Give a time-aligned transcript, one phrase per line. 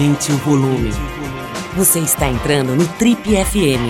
[0.00, 0.88] Aumente o volume.
[1.76, 3.84] Você está entrando no Trip FM.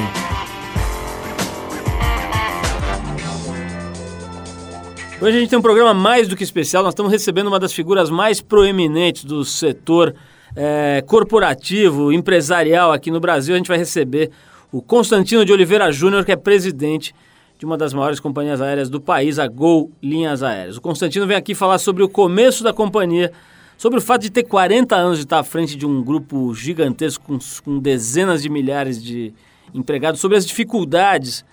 [5.22, 6.82] Hoje a gente tem um programa mais do que especial.
[6.82, 10.12] Nós estamos recebendo uma das figuras mais proeminentes do setor
[10.56, 13.54] é, corporativo, empresarial aqui no Brasil.
[13.54, 14.32] A gente vai receber
[14.72, 17.14] o Constantino de Oliveira Júnior, que é presidente
[17.56, 20.76] de uma das maiores companhias aéreas do país, a Gol Linhas Aéreas.
[20.76, 23.30] O Constantino vem aqui falar sobre o começo da companhia,
[23.80, 27.24] sobre o fato de ter 40 anos de estar à frente de um grupo gigantesco
[27.24, 29.32] com, com dezenas de milhares de
[29.72, 31.46] empregados, sobre as dificuldades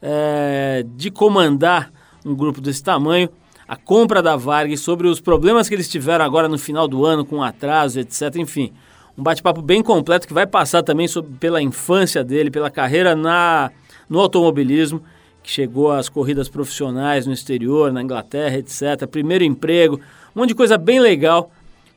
[0.00, 1.92] é, de comandar
[2.24, 3.28] um grupo desse tamanho,
[3.68, 7.22] a compra da Varg, sobre os problemas que eles tiveram agora no final do ano
[7.22, 8.34] com atraso, etc.
[8.36, 8.72] Enfim,
[9.14, 13.70] um bate-papo bem completo que vai passar também sobre, pela infância dele, pela carreira na,
[14.08, 15.02] no automobilismo,
[15.42, 19.06] que chegou às corridas profissionais no exterior, na Inglaterra, etc.
[19.06, 20.00] Primeiro emprego,
[20.34, 21.50] um monte de coisa bem legal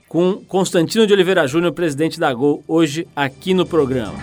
[0.08, 4.18] com Constantino de Oliveira Júnior, presidente da Gol, hoje aqui no programa.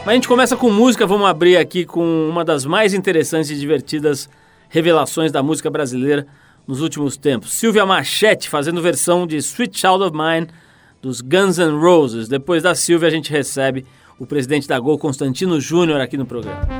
[0.00, 3.56] Mas a gente começa com música, vamos abrir aqui com uma das mais interessantes e
[3.56, 4.28] divertidas
[4.68, 6.26] revelações da música brasileira
[6.66, 7.52] nos últimos tempos.
[7.52, 10.48] Silvia Machete fazendo versão de Sweet Child of Mine
[11.02, 12.28] dos Guns N' Roses.
[12.28, 13.84] Depois da Silvia a gente recebe
[14.18, 16.79] o presidente da Gol, Constantino Júnior, aqui no programa.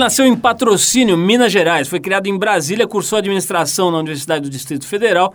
[0.00, 4.86] Nasceu em Patrocínio, Minas Gerais, foi criado em Brasília, cursou administração na Universidade do Distrito
[4.86, 5.34] Federal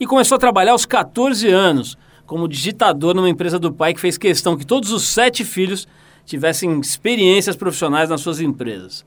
[0.00, 4.16] e começou a trabalhar aos 14 anos como digitador numa empresa do pai que fez
[4.16, 5.86] questão que todos os sete filhos
[6.24, 9.04] tivessem experiências profissionais nas suas empresas.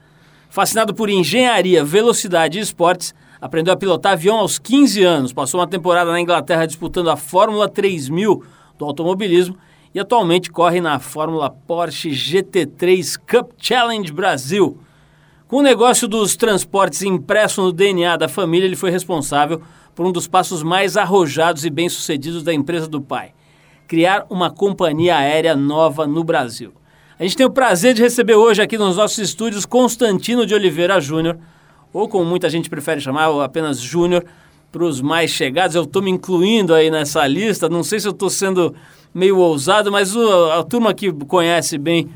[0.47, 5.67] Fascinado por engenharia, velocidade e esportes, aprendeu a pilotar avião aos 15 anos, passou uma
[5.67, 8.43] temporada na Inglaterra disputando a Fórmula 3000
[8.77, 9.57] do automobilismo
[9.93, 14.77] e atualmente corre na Fórmula Porsche GT3 Cup Challenge Brasil.
[15.49, 19.59] Com o negócio dos transportes impresso no DNA da família, ele foi responsável
[19.95, 23.33] por um dos passos mais arrojados e bem-sucedidos da empresa do pai:
[23.87, 26.71] criar uma companhia aérea nova no Brasil.
[27.17, 31.01] A gente tem o prazer de receber hoje aqui nos nossos estúdios Constantino de Oliveira
[31.01, 31.39] Júnior,
[31.91, 34.23] ou como muita gente prefere chamar, apenas Júnior,
[34.71, 35.75] para os mais chegados.
[35.75, 37.67] Eu estou me incluindo aí nessa lista.
[37.67, 38.75] Não sei se eu estou sendo
[39.11, 42.07] meio ousado, mas o, a turma que conhece bem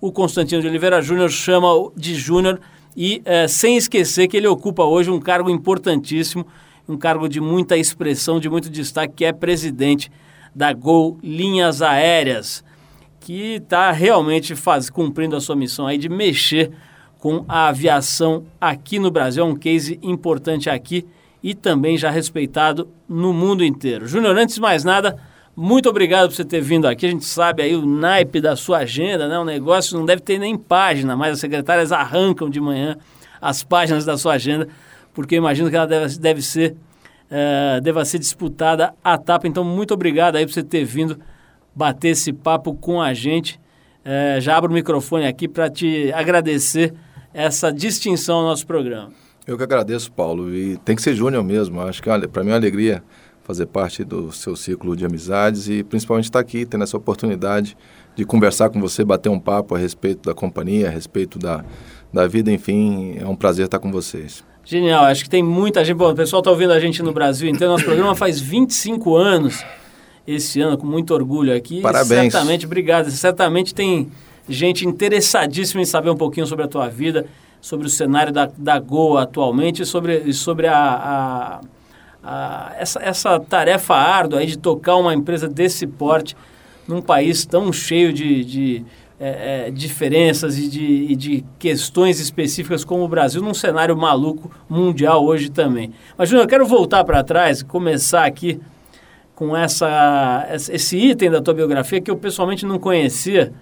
[0.00, 2.58] o Constantino de Oliveira Júnior chama de Júnior
[3.02, 6.46] e é, sem esquecer que ele ocupa hoje um cargo importantíssimo,
[6.86, 10.12] um cargo de muita expressão, de muito destaque, que é presidente
[10.54, 12.62] da Gol Linhas Aéreas,
[13.18, 16.72] que está realmente faz, cumprindo a sua missão aí de mexer
[17.18, 19.44] com a aviação aqui no Brasil.
[19.44, 21.06] É um case importante aqui
[21.42, 24.06] e também já respeitado no mundo inteiro.
[24.06, 25.18] Júnior, antes de mais nada,
[25.56, 27.06] muito obrigado por você ter vindo aqui.
[27.06, 29.38] A gente sabe aí o naipe da sua agenda, né?
[29.38, 32.96] O negócio não deve ter nem página, mas as secretárias arrancam de manhã
[33.40, 34.68] as páginas da sua agenda,
[35.14, 36.76] porque imagino que ela deve, deve ser
[37.30, 39.46] uh, deva ser disputada a tapa.
[39.46, 41.18] Então, muito obrigado aí por você ter vindo
[41.74, 43.58] bater esse papo com a gente.
[44.04, 46.92] Uh, já abro o microfone aqui para te agradecer
[47.32, 49.10] essa distinção ao nosso programa.
[49.46, 50.54] Eu que agradeço, Paulo.
[50.54, 51.80] E tem que ser Júnior mesmo.
[51.80, 53.02] Acho que para mim é uma alegria
[53.42, 57.76] fazer parte do seu ciclo de amizades e principalmente estar aqui, tendo essa oportunidade
[58.14, 61.64] de conversar com você, bater um papo a respeito da companhia, a respeito da,
[62.12, 63.16] da vida, enfim.
[63.18, 64.44] É um prazer estar com vocês.
[64.64, 65.96] Genial, acho que tem muita gente.
[65.96, 67.72] Bom, o pessoal está ouvindo a gente no Brasil inteiro.
[67.72, 69.64] Nosso programa faz 25 anos
[70.26, 71.80] esse ano, com muito orgulho aqui.
[71.80, 72.32] Parabéns.
[72.32, 73.10] certamente, obrigado.
[73.10, 74.10] Certamente tem
[74.48, 77.26] gente interessadíssima em saber um pouquinho sobre a tua vida
[77.60, 81.60] sobre o cenário da, da Gol atualmente e sobre, sobre a, a,
[82.22, 86.36] a, essa, essa tarefa árdua de tocar uma empresa desse porte
[86.86, 88.84] num país tão cheio de, de
[89.18, 94.50] é, é, diferenças e de, e de questões específicas como o Brasil, num cenário maluco
[94.68, 95.92] mundial hoje também.
[96.16, 98.60] Mas, Júnior, eu quero voltar para trás e começar aqui
[99.34, 103.52] com essa, esse item da tua biografia que eu pessoalmente não conhecia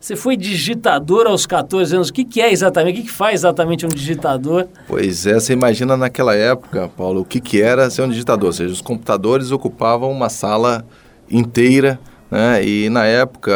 [0.00, 2.08] você foi digitador aos 14 anos.
[2.08, 2.98] O que, que é exatamente?
[2.98, 4.66] O que, que faz exatamente um digitador?
[4.86, 8.48] Pois é, você imagina naquela época, Paulo, o que, que era ser um digitador.
[8.48, 10.84] Ou seja, os computadores ocupavam uma sala
[11.30, 11.98] inteira.
[12.30, 12.64] Né?
[12.64, 13.50] E na época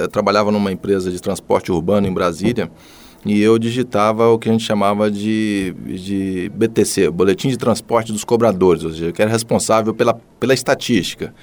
[0.00, 2.70] eu trabalhava numa empresa de transporte urbano em Brasília
[3.24, 8.22] e eu digitava o que a gente chamava de, de BTC, Boletim de Transporte dos
[8.22, 11.34] Cobradores, ou seja, que era responsável pela, pela estatística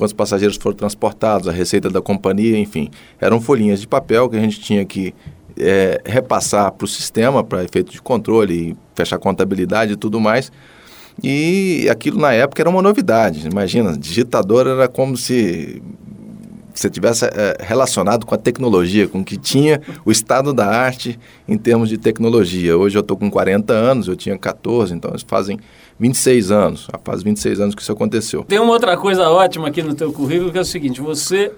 [0.00, 2.88] quantos passageiros foram transportados, a receita da companhia, enfim.
[3.20, 5.14] Eram folhinhas de papel que a gente tinha que
[5.58, 10.50] é, repassar para o sistema para efeito de controle, fechar contabilidade e tudo mais.
[11.22, 13.46] E aquilo na época era uma novidade.
[13.46, 15.82] Imagina, digitador era como se
[16.80, 21.18] você tivesse é, relacionado com a tecnologia, com o que tinha o estado da arte
[21.46, 22.76] em termos de tecnologia.
[22.76, 25.58] Hoje eu estou com 40 anos, eu tinha 14, então eles fazem
[25.98, 26.88] 26 anos.
[27.04, 28.44] Faz 26 anos que isso aconteceu.
[28.44, 31.52] Tem uma outra coisa ótima aqui no teu currículo que é o seguinte: você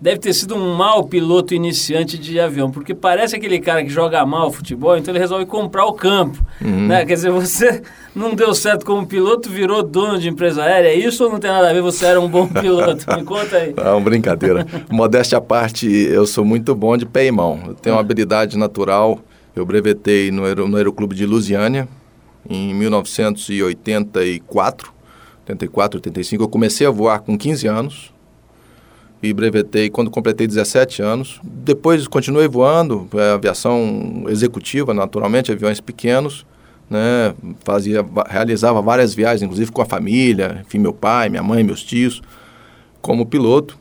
[0.00, 4.24] deve ter sido um mau piloto iniciante de avião, porque parece aquele cara que joga
[4.26, 6.44] mal futebol, então ele resolve comprar o campo.
[6.62, 6.88] Uhum.
[6.88, 7.06] Né?
[7.06, 7.82] Quer dizer, você
[8.14, 10.88] não deu certo como piloto, virou dono de empresa aérea.
[10.88, 11.80] É isso ou não tem nada a ver?
[11.82, 13.06] Você era um bom piloto?
[13.16, 13.74] Me conta aí.
[13.74, 14.66] Não, brincadeira.
[14.90, 17.60] Modéstia à parte, eu sou muito bom de pé e mão.
[17.66, 19.18] Eu tenho uma habilidade natural.
[19.54, 21.88] Eu brevetei no, Aero, no Aeroclube de Lusiânia,
[22.48, 24.92] em 1984,
[25.40, 26.44] 84, 85.
[26.44, 28.15] Eu comecei a voar com 15 anos
[29.22, 31.40] e brevetei quando completei 17 anos.
[31.42, 36.46] Depois continuei voando, é, aviação executiva, naturalmente, aviões pequenos.
[36.88, 41.82] Né, fazia, realizava várias viagens, inclusive com a família, enfim, meu pai, minha mãe, meus
[41.82, 42.22] tios,
[43.02, 43.76] como piloto.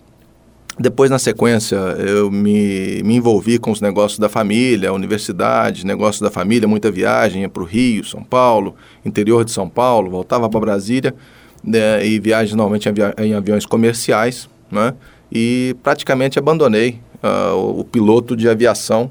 [0.77, 6.29] Depois, na sequência, eu me, me envolvi com os negócios da família, universidade, negócios da
[6.29, 10.59] família, muita viagem, ia para o Rio, São Paulo, interior de São Paulo, voltava para
[10.59, 11.15] Brasília,
[11.63, 14.93] né, e viagens normalmente em, avi em, aviões comerciais, né,
[15.32, 19.10] e praticamente abandonei uh, o, piloto de aviação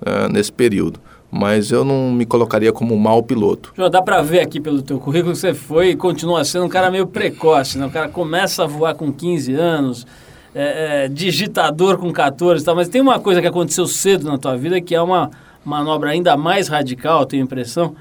[0.00, 1.00] uh, nesse período.
[1.30, 3.72] Mas eu não me colocaria como um mau piloto.
[3.76, 6.68] João, dá para ver aqui pelo teu currículo que você foi e continua sendo um
[6.68, 7.86] cara meio precoce, né?
[7.86, 10.06] O cara começa a voar com 15 anos,
[10.54, 14.38] é, é, digitador com 14 e tal, mas tem uma coisa que aconteceu cedo na
[14.38, 15.30] tua vida que é uma
[15.64, 17.94] manobra ainda mais radical, tenho a impressão,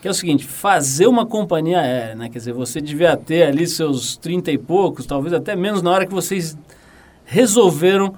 [0.00, 2.30] que é o seguinte, fazer uma companhia aérea, né?
[2.30, 6.06] Quer dizer, você devia ter ali seus 30 e poucos, talvez até menos na hora
[6.06, 6.56] que vocês
[7.30, 8.12] resolveram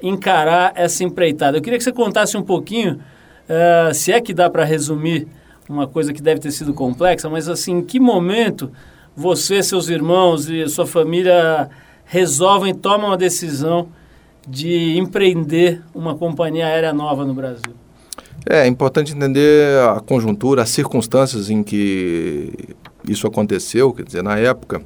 [0.00, 1.56] encarar essa empreitada.
[1.56, 3.00] Eu queria que você contasse um pouquinho,
[3.48, 5.26] uh, se é que dá para resumir
[5.68, 8.70] uma coisa que deve ter sido complexa, mas assim, em que momento
[9.16, 11.70] você, seus irmãos e sua família
[12.04, 13.88] resolvem, tomam a decisão
[14.46, 17.74] de empreender uma companhia aérea nova no Brasil?
[18.48, 22.52] É, é importante entender a conjuntura, as circunstâncias em que
[23.08, 23.92] isso aconteceu.
[23.92, 24.82] Quer dizer, na época,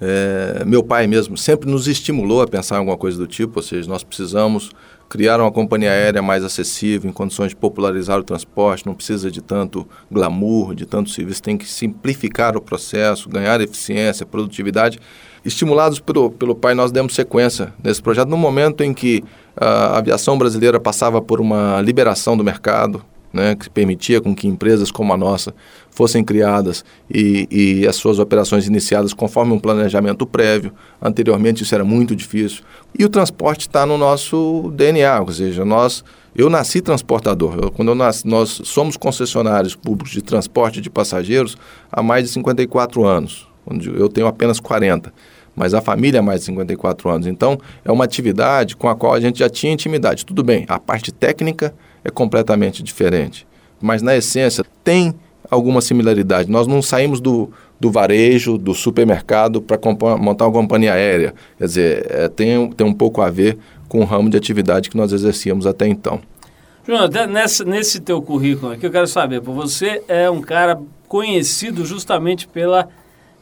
[0.00, 3.62] é, meu pai mesmo sempre nos estimulou a pensar em alguma coisa do tipo, ou
[3.62, 4.70] seja, nós precisamos
[5.10, 9.42] criaram uma companhia aérea mais acessível, em condições de popularizar o transporte, não precisa de
[9.42, 15.00] tanto glamour, de tanto serviço, tem que simplificar o processo, ganhar eficiência, produtividade.
[15.44, 19.24] Estimulados pelo, pelo pai, nós demos sequência nesse projeto no momento em que
[19.56, 24.90] a aviação brasileira passava por uma liberação do mercado, né, que permitia com que empresas
[24.90, 25.54] como a nossa
[25.90, 30.72] fossem criadas e, e, as suas operações iniciadas conforme um planejamento prévio.
[31.00, 32.62] Anteriormente isso era muito difícil.
[32.98, 37.58] E o transporte está no nosso DNA, ou seja, nós, eu nasci transportador.
[37.60, 41.56] Eu, quando eu nasci, nós somos concessionários públicos de transporte de passageiros
[41.90, 45.12] há mais de 54 anos, onde eu tenho apenas 40
[45.54, 47.26] mas a família há mais de 54 anos.
[47.26, 50.24] Então, é uma atividade com a qual a gente já tinha intimidade.
[50.24, 53.46] Tudo bem, a parte técnica é completamente diferente.
[53.80, 55.14] Mas na essência tem
[55.50, 56.50] alguma similaridade.
[56.50, 59.78] Nós não saímos do, do varejo, do supermercado para
[60.16, 61.34] montar uma companhia aérea.
[61.58, 64.96] Quer dizer, é, tem, tem um pouco a ver com o ramo de atividade que
[64.96, 66.20] nós exercíamos até então.
[66.86, 72.46] João, nesse, nesse teu currículo aqui, eu quero saber, você é um cara conhecido justamente
[72.48, 72.88] pela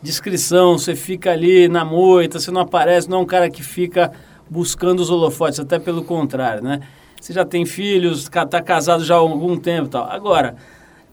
[0.03, 4.13] descrição, você fica ali na moita, você não aparece, não é um cara que fica
[4.49, 6.81] buscando os holofotes, até pelo contrário, né?
[7.21, 10.09] Você já tem filhos, está casado já há algum tempo tal.
[10.09, 10.57] Agora,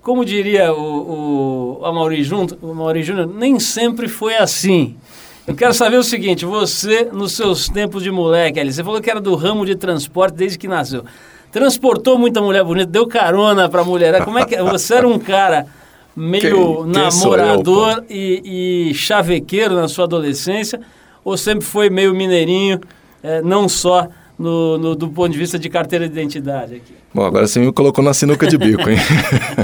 [0.01, 2.23] como diria o, o o Amaury
[3.03, 4.95] Júnior, nem sempre foi assim.
[5.47, 9.09] Eu quero saber o seguinte, você, nos seus tempos de moleque, ali, você falou que
[9.09, 11.05] era do ramo de transporte desde que nasceu.
[11.51, 14.25] Transportou muita mulher bonita, deu carona para mulher.
[14.25, 15.67] Como é que você era um cara
[16.15, 20.79] meio quem, namorador eu, e, e chavequeiro na sua adolescência
[21.24, 22.79] ou sempre foi meio mineirinho,
[23.24, 24.07] é, não só
[24.38, 26.93] no, no, do ponto de vista de carteira de identidade aqui?
[27.13, 28.98] Bom, agora você me colocou na sinuca de bico, hein?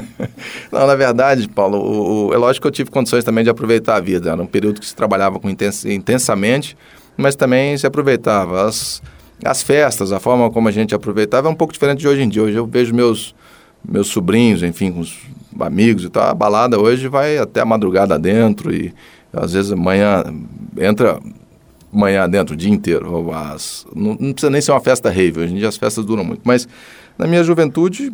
[0.72, 3.98] Não, na verdade, Paulo, o, o, é lógico que eu tive condições também de aproveitar
[3.98, 4.32] a vida.
[4.32, 6.78] Era um período que se trabalhava com intens, intensamente,
[7.18, 8.66] mas também se aproveitava.
[8.66, 9.04] As,
[9.44, 12.30] as festas, a forma como a gente aproveitava é um pouco diferente de hoje em
[12.30, 12.42] dia.
[12.42, 13.36] Hoje eu vejo meus,
[13.88, 15.14] meus sobrinhos, enfim, com os
[15.60, 16.30] amigos e tal.
[16.30, 18.94] A balada hoje vai até a madrugada dentro e
[19.34, 20.24] às vezes amanhã
[20.78, 21.20] entra
[21.92, 23.32] manhã dentro o dia inteiro.
[23.34, 26.24] As, não, não, precisa nem ser uma festa rave, hoje em dia as festas duram
[26.24, 26.42] muito.
[26.44, 26.68] Mas
[27.18, 28.12] na minha juventude,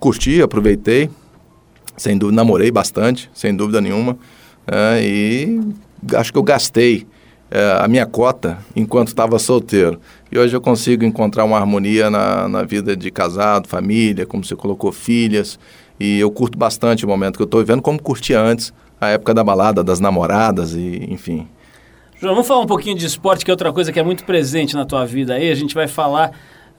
[0.00, 1.08] curti, aproveitei,
[1.96, 4.18] sem dúvida, namorei bastante, sem dúvida nenhuma.
[4.66, 5.60] É, e
[6.14, 7.06] acho que eu gastei
[7.50, 10.00] é, a minha cota enquanto estava solteiro.
[10.30, 14.54] E hoje eu consigo encontrar uma harmonia na, na vida de casado, família, como você
[14.54, 15.58] colocou, filhas.
[16.00, 19.34] E eu curto bastante o momento que eu estou vivendo, como curtia antes, a época
[19.34, 21.46] da balada, das namoradas e enfim.
[22.18, 24.74] João, vamos falar um pouquinho de esporte, que é outra coisa que é muito presente
[24.74, 25.50] na tua vida aí.
[25.50, 26.32] A gente vai falar,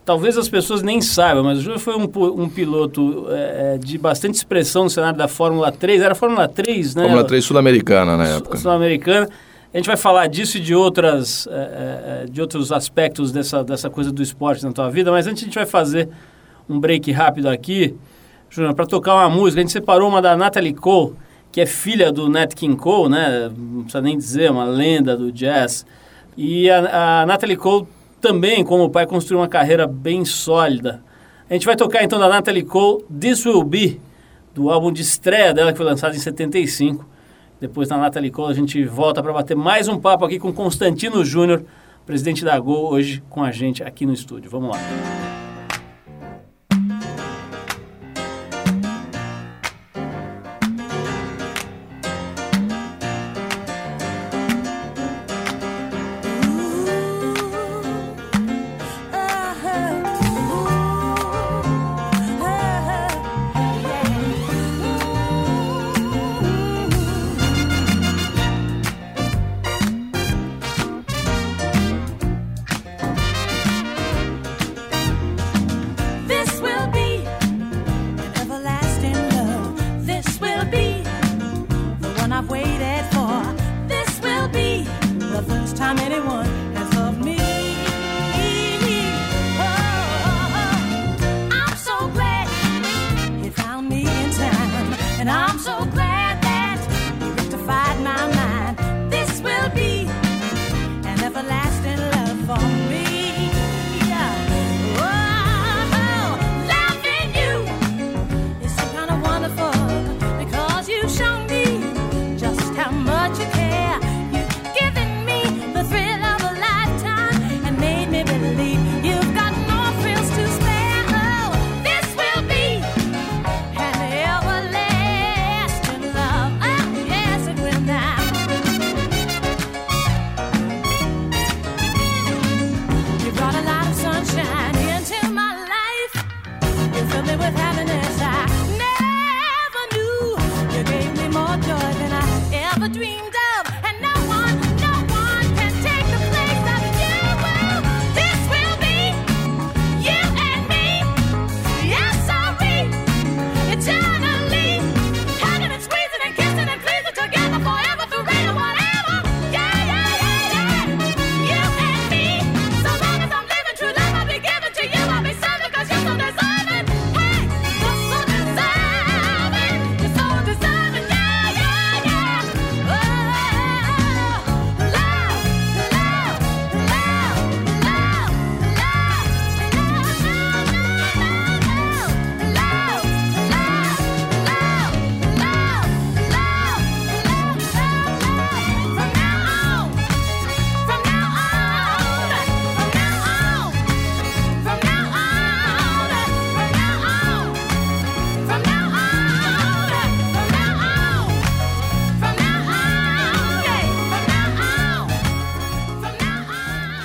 [0.04, 2.10] talvez as pessoas nem saibam, mas o Júlio foi um,
[2.42, 6.02] um piloto é, de bastante expressão no cenário da Fórmula 3.
[6.02, 7.04] Era Fórmula 3, né?
[7.04, 8.58] Fórmula 3 sul-americana na época.
[8.58, 9.30] Sul-americana.
[9.74, 14.12] A gente vai falar disso e de, outras, é, de outros aspectos dessa, dessa coisa
[14.12, 16.10] do esporte na tua vida, mas antes a gente vai fazer
[16.70, 17.96] um break rápido aqui,
[18.52, 19.62] Júnior, para tocar uma música.
[19.62, 21.14] A gente separou uma da Natalie Cole,
[21.54, 23.50] que é filha do Nat King Cole, né?
[23.58, 25.86] Não precisa nem dizer, uma lenda do jazz.
[26.36, 27.88] E a, a Natalie Cole
[28.20, 31.02] também, como o pai, construiu uma carreira bem sólida.
[31.50, 34.02] A gente vai tocar então da Natalie Cole, This Will Be,
[34.54, 37.06] do álbum de estreia dela, que foi lançado em 75.
[37.60, 41.24] Depois da Natalie Cole, a gente volta para bater mais um papo aqui com Constantino
[41.24, 41.64] Júnior,
[42.06, 44.52] presidente da Gol, hoje com a gente aqui no estúdio.
[44.52, 45.41] Vamos lá.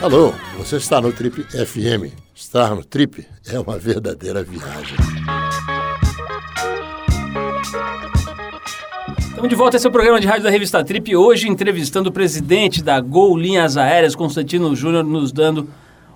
[0.07, 2.15] Alô, você está no Trip FM.
[2.33, 4.97] Estar no Trip é uma verdadeira viagem.
[9.19, 11.17] Estamos de volta, esse é programa de rádio da revista Trip.
[11.17, 15.69] Hoje entrevistando o presidente da Gol Linhas Aéreas, Constantino Júnior, nos dando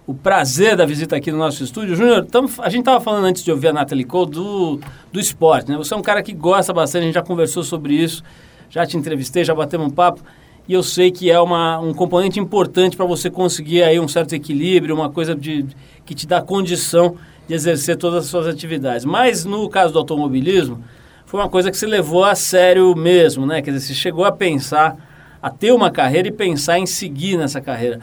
[0.07, 1.97] o prazer da visita aqui no nosso estúdio.
[1.97, 2.25] Júnior,
[2.61, 4.81] a gente estava falando antes de ouvir a Nathalie Cole do,
[5.13, 5.77] do esporte, né?
[5.77, 8.23] Você é um cara que gosta bastante, a gente já conversou sobre isso,
[8.69, 10.23] já te entrevistei, já batemos um papo.
[10.71, 14.37] E eu sei que é uma, um componente importante para você conseguir aí um certo
[14.37, 15.67] equilíbrio, uma coisa de,
[16.07, 17.17] que te dá condição
[17.49, 19.05] de exercer todas as suas atividades.
[19.05, 20.81] Mas no caso do automobilismo,
[21.27, 23.61] foi uma coisa que você levou a sério mesmo, né?
[23.61, 24.97] Quer dizer, você chegou a pensar,
[25.43, 27.99] a ter uma carreira e pensar em seguir nessa carreira.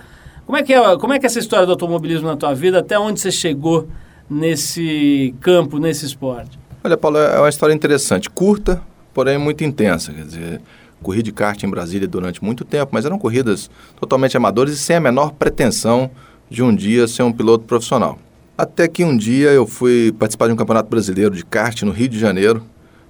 [0.46, 2.80] Como é que é, como é, que é essa história do automobilismo na tua vida?
[2.80, 3.88] Até onde você chegou
[4.30, 6.60] nesse campo, nesse esporte?
[6.84, 8.82] Olha, Paulo, é uma história interessante, curta,
[9.14, 10.12] porém muito intensa.
[10.12, 10.62] Quer dizer,
[11.02, 14.96] corri de kart em Brasília durante muito tempo, mas eram corridas totalmente amadoras e sem
[14.96, 16.10] a menor pretensão
[16.50, 18.18] de um dia ser um piloto profissional.
[18.58, 22.10] Até que um dia eu fui participar de um campeonato brasileiro de kart no Rio
[22.10, 22.64] de Janeiro,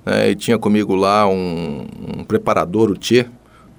[0.06, 3.28] né, e tinha comigo lá um, um preparador, o Tchê,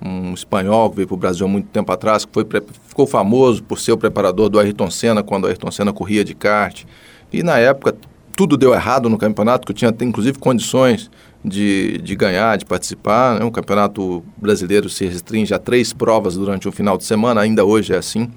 [0.01, 2.47] um espanhol que veio para o Brasil há muito tempo atrás, que foi,
[2.87, 6.35] ficou famoso por ser o preparador do Ayrton Senna, quando o Ayrton Senna corria de
[6.35, 6.85] kart.
[7.33, 7.95] E na época
[8.39, 11.11] tudo deu errado no campeonato, que eu tinha inclusive condições
[11.45, 13.39] de, de ganhar, de participar.
[13.39, 13.45] Né?
[13.45, 17.93] O campeonato brasileiro se restringe a três provas durante o final de semana, ainda hoje
[17.93, 18.31] é assim.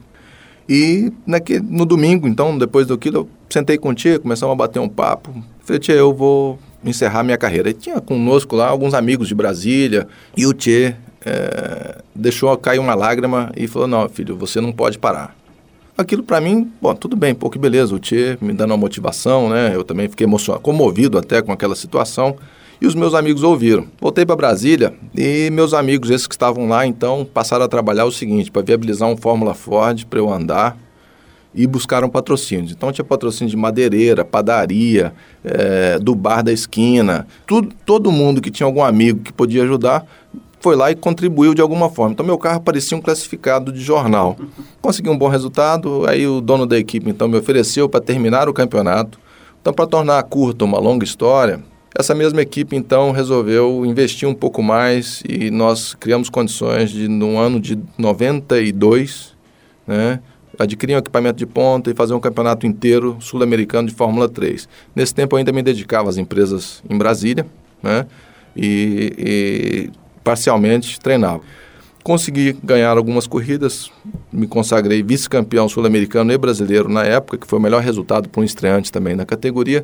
[0.70, 4.80] E naquele, no domingo, então, depois do eu sentei com o Tia, começamos a bater
[4.80, 5.34] um papo.
[5.62, 7.70] Falei, Tia, eu vou encerrar minha carreira.
[7.70, 12.96] E tinha conosco lá alguns amigos de Brasília, e o Tchê é, deixou cair uma
[12.96, 15.36] lágrima e falou, não, filho, você não pode parar.
[15.98, 19.50] Aquilo para mim, bom, tudo bem, pô, que beleza, o Tchê me dando uma motivação,
[19.50, 19.76] né?
[19.76, 22.38] Eu também fiquei emocionado, comovido até com aquela situação.
[22.82, 23.86] E os meus amigos ouviram.
[24.02, 28.12] Voltei para Brasília e meus amigos, esses que estavam lá, então, passaram a trabalhar o
[28.12, 30.76] seguinte, para viabilizar um Fórmula Ford para eu andar
[31.54, 32.72] e buscaram patrocínios.
[32.72, 35.14] Então tinha patrocínio de madeireira, padaria,
[35.44, 40.04] é, do bar da esquina, tudo, todo mundo que tinha algum amigo que podia ajudar
[40.60, 42.14] foi lá e contribuiu de alguma forma.
[42.14, 44.36] Então meu carro parecia um classificado de jornal.
[44.82, 48.54] Consegui um bom resultado, aí o dono da equipe então me ofereceu para terminar o
[48.54, 49.20] campeonato.
[49.62, 51.62] Então para tornar curta uma longa história,
[51.98, 57.38] essa mesma equipe então resolveu investir um pouco mais e nós criamos condições de no
[57.38, 59.36] ano de 92,
[59.86, 60.20] né,
[60.58, 64.68] adquirir um equipamento de ponta e fazer um campeonato inteiro sul-americano de Fórmula 3.
[64.96, 67.46] Nesse tempo eu ainda me dedicava às empresas em Brasília,
[67.82, 68.06] né?
[68.56, 69.90] E, e
[70.24, 71.42] parcialmente treinava.
[72.04, 73.92] Consegui ganhar algumas corridas,
[74.32, 78.44] me consagrei vice-campeão sul-americano e brasileiro na época, que foi o melhor resultado para um
[78.44, 79.84] estreante também na categoria,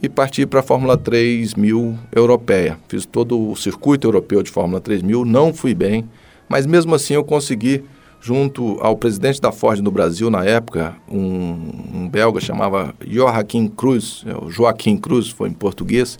[0.00, 2.78] e parti para a Fórmula 3000 europeia.
[2.88, 6.08] Fiz todo o circuito europeu de Fórmula 3000, não fui bem,
[6.48, 7.84] mas mesmo assim eu consegui
[8.20, 11.58] junto ao presidente da Ford no Brasil na época, um,
[11.92, 16.18] um belga chamava Joaquim Cruz, é, Joaquim Cruz foi em português,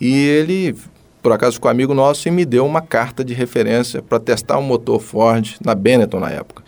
[0.00, 0.74] e ele
[1.22, 4.62] por acaso ficou amigo nosso e me deu uma carta de referência para testar um
[4.62, 6.62] motor Ford na Benetton na época.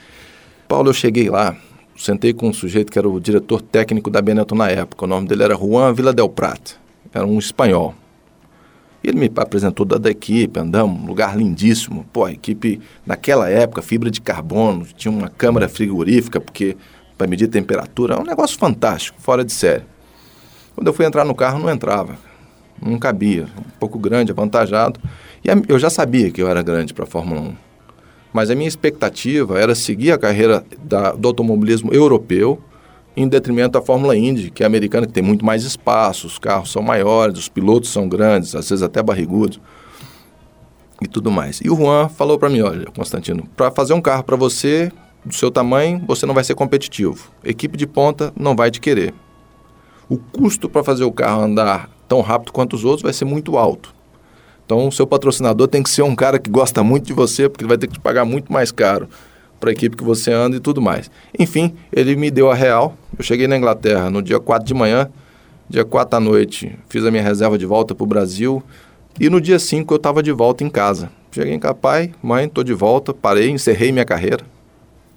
[0.68, 1.56] Paulo, eu cheguei lá,
[2.00, 5.28] sentei com um sujeito que era o diretor técnico da Benetton na época, o nome
[5.28, 6.72] dele era Juan Vila del Prat,
[7.12, 7.94] era um espanhol.
[9.04, 12.04] Ele me apresentou da, da equipe, andamos, um lugar lindíssimo.
[12.12, 16.76] Pô, a equipe, naquela época, fibra de carbono, tinha uma câmara frigorífica, porque
[17.16, 19.84] para medir temperatura, é um negócio fantástico, fora de série.
[20.74, 22.16] Quando eu fui entrar no carro, não entrava,
[22.80, 25.00] não cabia, um pouco grande, avantajado.
[25.44, 27.69] E eu já sabia que eu era grande para a Fórmula 1.
[28.32, 32.60] Mas a minha expectativa era seguir a carreira da, do automobilismo europeu,
[33.16, 36.70] em detrimento da Fórmula Indy, que é americana, que tem muito mais espaço, os carros
[36.70, 39.60] são maiores, os pilotos são grandes, às vezes até barrigudos
[41.02, 41.60] e tudo mais.
[41.62, 44.92] E o Juan falou para mim, olha, Constantino, para fazer um carro para você,
[45.24, 47.30] do seu tamanho, você não vai ser competitivo.
[47.44, 49.14] Equipe de ponta não vai te querer.
[50.08, 53.56] O custo para fazer o carro andar tão rápido quanto os outros vai ser muito
[53.56, 53.94] alto.
[54.70, 57.64] Então, o seu patrocinador tem que ser um cara que gosta muito de você, porque
[57.64, 59.08] ele vai ter que te pagar muito mais caro
[59.58, 61.10] para a equipe que você anda e tudo mais.
[61.36, 62.94] Enfim, ele me deu a real.
[63.18, 65.10] Eu cheguei na Inglaterra no dia 4 de manhã,
[65.68, 68.62] dia 4 à noite, fiz a minha reserva de volta para o Brasil
[69.18, 71.10] e no dia 5 eu estava de volta em casa.
[71.32, 74.44] Cheguei em casa, pai, mãe, estou de volta, parei, encerrei minha carreira.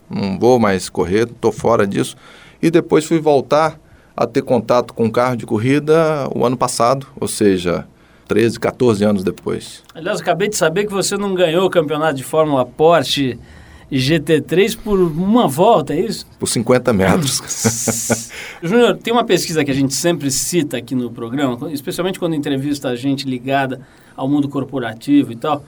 [0.10, 2.16] Não vou mais correr, estou fora disso.
[2.60, 3.80] E depois fui voltar
[4.18, 7.86] a ter contato com carro de corrida o ano passado, ou seja,
[8.28, 9.84] 13, 14 anos depois.
[9.94, 13.38] Aliás, acabei de saber que você não ganhou o campeonato de Fórmula Porsche
[13.92, 16.26] GT3 por uma volta, é isso?
[16.40, 18.32] Por 50 metros.
[18.62, 22.90] Júnior, tem uma pesquisa que a gente sempre cita aqui no programa, especialmente quando entrevista
[22.90, 23.82] a gente ligada
[24.16, 25.64] ao mundo corporativo e tal,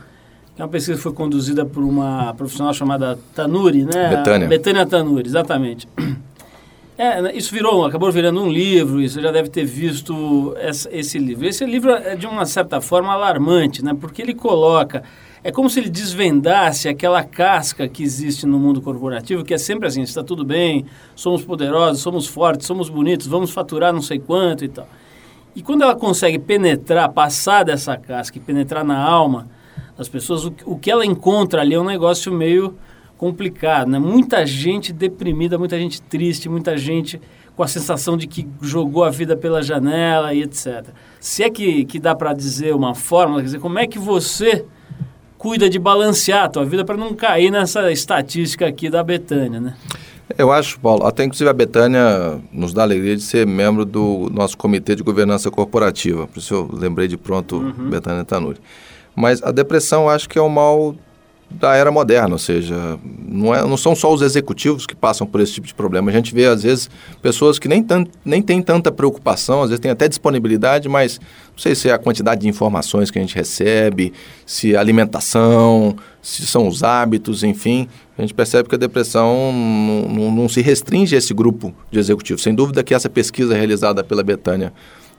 [0.55, 4.15] que é uma pesquisa que foi conduzida por uma profissional chamada Tanuri, né?
[4.17, 4.47] Betânia.
[4.47, 5.87] Betânia Tanuri, exatamente.
[6.97, 11.45] É, isso virou, acabou virando um livro, isso já deve ter visto essa, esse livro.
[11.45, 13.93] Esse livro é de uma certa forma alarmante, né?
[13.99, 15.03] Porque ele coloca,
[15.43, 19.89] é como se ele desvendasse aquela casca que existe no mundo corporativo, que é sempre
[19.89, 24.63] assim, está tudo bem, somos poderosos, somos fortes, somos bonitos, vamos faturar não sei quanto
[24.63, 24.87] e tal.
[25.53, 29.49] E quando ela consegue penetrar, passar dessa casca e penetrar na alma
[29.97, 32.73] das pessoas, o, o que ela encontra ali é um negócio meio
[33.17, 33.99] complicado, né?
[33.99, 37.19] Muita gente deprimida, muita gente triste, muita gente
[37.55, 40.87] com a sensação de que jogou a vida pela janela e etc.
[41.19, 44.65] Se é que, que dá para dizer uma fórmula, quer dizer, como é que você
[45.37, 49.75] cuida de balancear a tua vida para não cair nessa estatística aqui da Betânia, né?
[50.37, 54.27] Eu acho, Paulo, até inclusive a Betânia nos dá a alegria de ser membro do
[54.33, 57.89] nosso comitê de governança corporativa, por isso eu lembrei de pronto uhum.
[57.89, 58.59] Betânia Tanuri.
[59.15, 60.95] Mas a depressão eu acho que é o mal
[61.49, 65.39] da era moderna, ou seja, não, é, não são só os executivos que passam por
[65.39, 66.09] esse tipo de problema.
[66.09, 66.89] A gente vê, às vezes,
[67.21, 67.85] pessoas que nem,
[68.23, 71.19] nem têm tanta preocupação, às vezes tem até disponibilidade, mas
[71.51, 74.11] não sei se é a quantidade de informações que a gente recebe,
[74.45, 77.87] se é alimentação, se são os hábitos, enfim.
[78.17, 82.41] A gente percebe que a depressão não, não, se restringe a esse grupo de executivos.
[82.41, 84.73] Sem dúvida que essa pesquisa realizada pela Betânia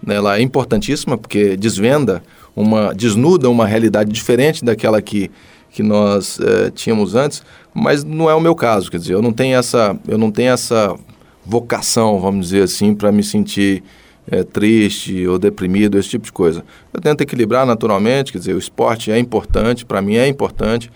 [0.07, 2.23] ela é importantíssima porque desvenda
[2.55, 5.31] uma desnuda uma realidade diferente daquela que
[5.77, 7.43] que nós é, tínhamos antes,
[7.75, 10.51] mas não é o meu caso, quer dizer, eu não tenho essa, eu não tenho
[10.51, 10.97] essa
[11.45, 13.85] vocação, vamos dizer assim, para me sentir
[14.27, 16.65] é, triste ou deprimido, esse tipo de coisa.
[16.95, 20.91] Eu tento equilibrar naturalmente, quer dizer, o esporte é importante, para mim é importante,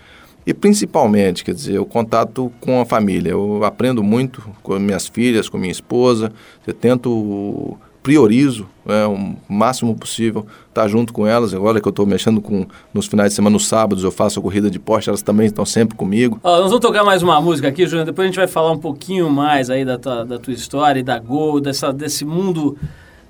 [0.47, 3.29] e principalmente, quer dizer, o contato com a família.
[3.29, 6.33] Eu aprendo muito com minhas filhas, com minha esposa,
[6.65, 11.53] eu tento priorizo né, o máximo possível estar tá junto com elas.
[11.53, 14.41] Agora que eu estou mexendo com nos finais de semana, nos sábados, eu faço a
[14.43, 16.39] corrida de poste, elas também estão sempre comigo.
[16.43, 18.05] Ó, nós vamos tocar mais uma música aqui, Júnior.
[18.05, 21.03] Depois a gente vai falar um pouquinho mais aí da tua, da tua história e
[21.03, 22.77] da Gol, dessa, desse mundo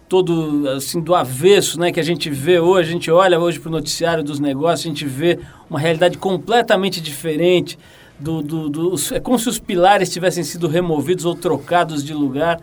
[0.08, 3.70] todo assim do avesso, né, que a gente vê hoje, a gente olha hoje para
[3.70, 7.80] o noticiário dos negócios, a gente vê uma realidade completamente diferente
[8.20, 12.60] do, do, do, é como se os pilares tivessem sido removidos ou trocados de lugar.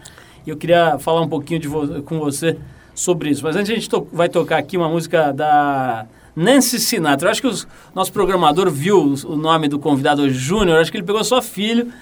[0.49, 2.57] E eu queria falar um pouquinho vo com você
[2.95, 3.45] sobre isso.
[3.45, 7.29] Mas antes a gente to vai tocar aqui uma música da Nancy Sinatra.
[7.29, 7.55] Eu acho que o
[7.95, 11.93] nosso programador viu o nome do convidado Júnior, acho que ele pegou só filho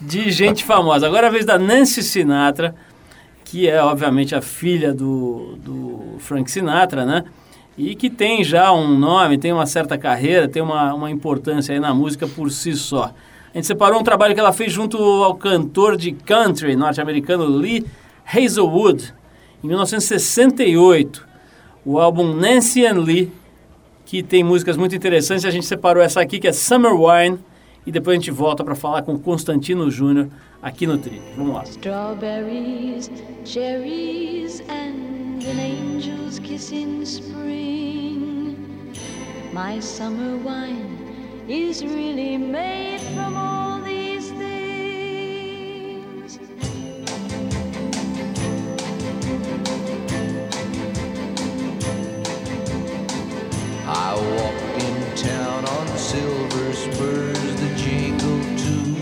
[0.00, 1.06] de gente famosa.
[1.06, 2.74] Agora é a vez da Nancy Sinatra,
[3.44, 7.22] que é obviamente a filha do, do Frank Sinatra, né?
[7.78, 11.78] E que tem já um nome, tem uma certa carreira, tem uma, uma importância aí
[11.78, 13.14] na música por si só.
[13.52, 17.84] A gente separou um trabalho que ela fez junto ao cantor de country norte-americano Lee
[18.24, 19.12] Hazelwood,
[19.62, 21.28] em 1968.
[21.84, 23.30] O álbum Nancy and Lee,
[24.06, 25.44] que tem músicas muito interessantes.
[25.44, 27.40] A gente separou essa aqui, que é Summer Wine,
[27.86, 30.28] e depois a gente volta para falar com Constantino Júnior
[30.62, 31.20] aqui no Tri.
[31.36, 31.64] Vamos lá.
[31.64, 33.10] Strawberries,
[33.44, 38.56] cherries and an angel's kiss in spring.
[39.52, 41.11] My summer wine
[41.48, 46.38] is really made from all these things.
[53.84, 58.94] I walked in town on silver spurs that jingle too.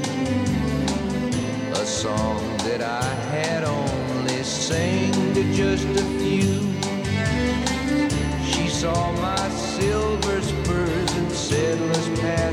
[1.78, 6.72] A song that I had only sang to just a few.
[8.50, 9.39] She saw my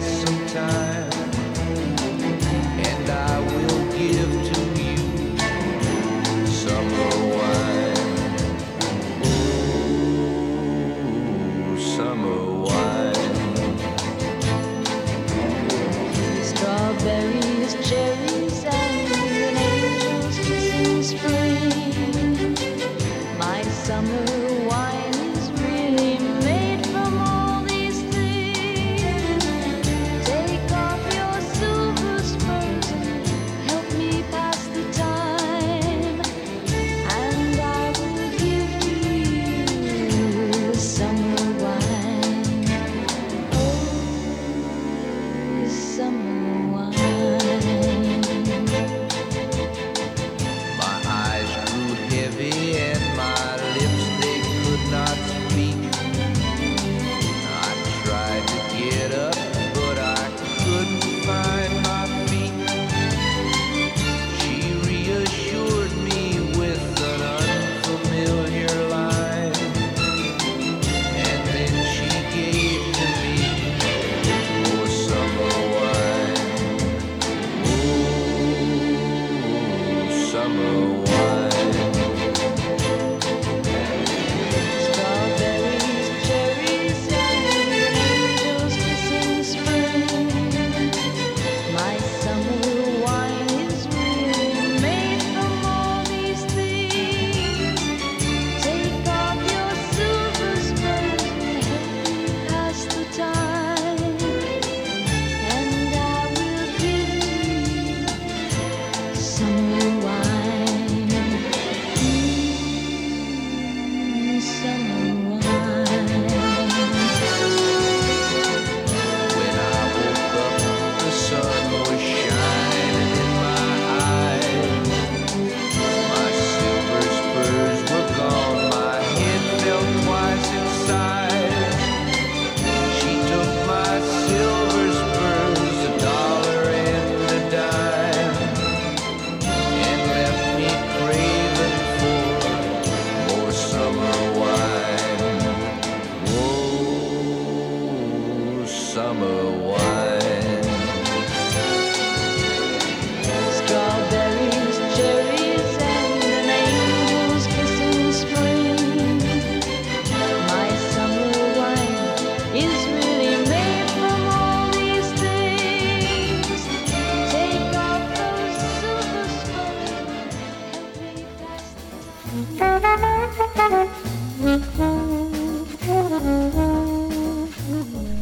[0.01, 0.86] sometimes.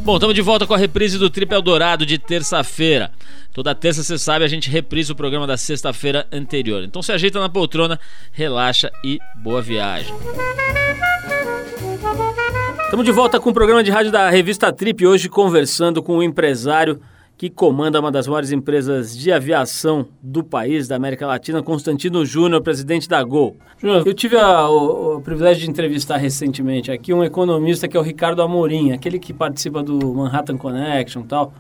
[0.06, 3.12] Bom, estamos de volta com a reprise do Trip Eldorado de terça-feira.
[3.52, 6.84] Toda terça, você sabe, a gente reprisa o programa da sexta-feira anterior.
[6.84, 8.00] Então se ajeita na poltrona,
[8.32, 10.14] relaxa e boa viagem.
[12.84, 16.22] Estamos de volta com o programa de rádio da revista Trip, hoje conversando com o
[16.22, 17.02] empresário
[17.38, 22.62] que comanda uma das maiores empresas de aviação do país, da América Latina, Constantino Júnior,
[22.62, 23.58] presidente da Gol.
[23.78, 28.00] Júnior, eu tive a- o, o privilégio de entrevistar recentemente aqui um economista que é
[28.00, 31.54] o Ricardo Amorim, aquele que participa do Manhattan Connection e tal.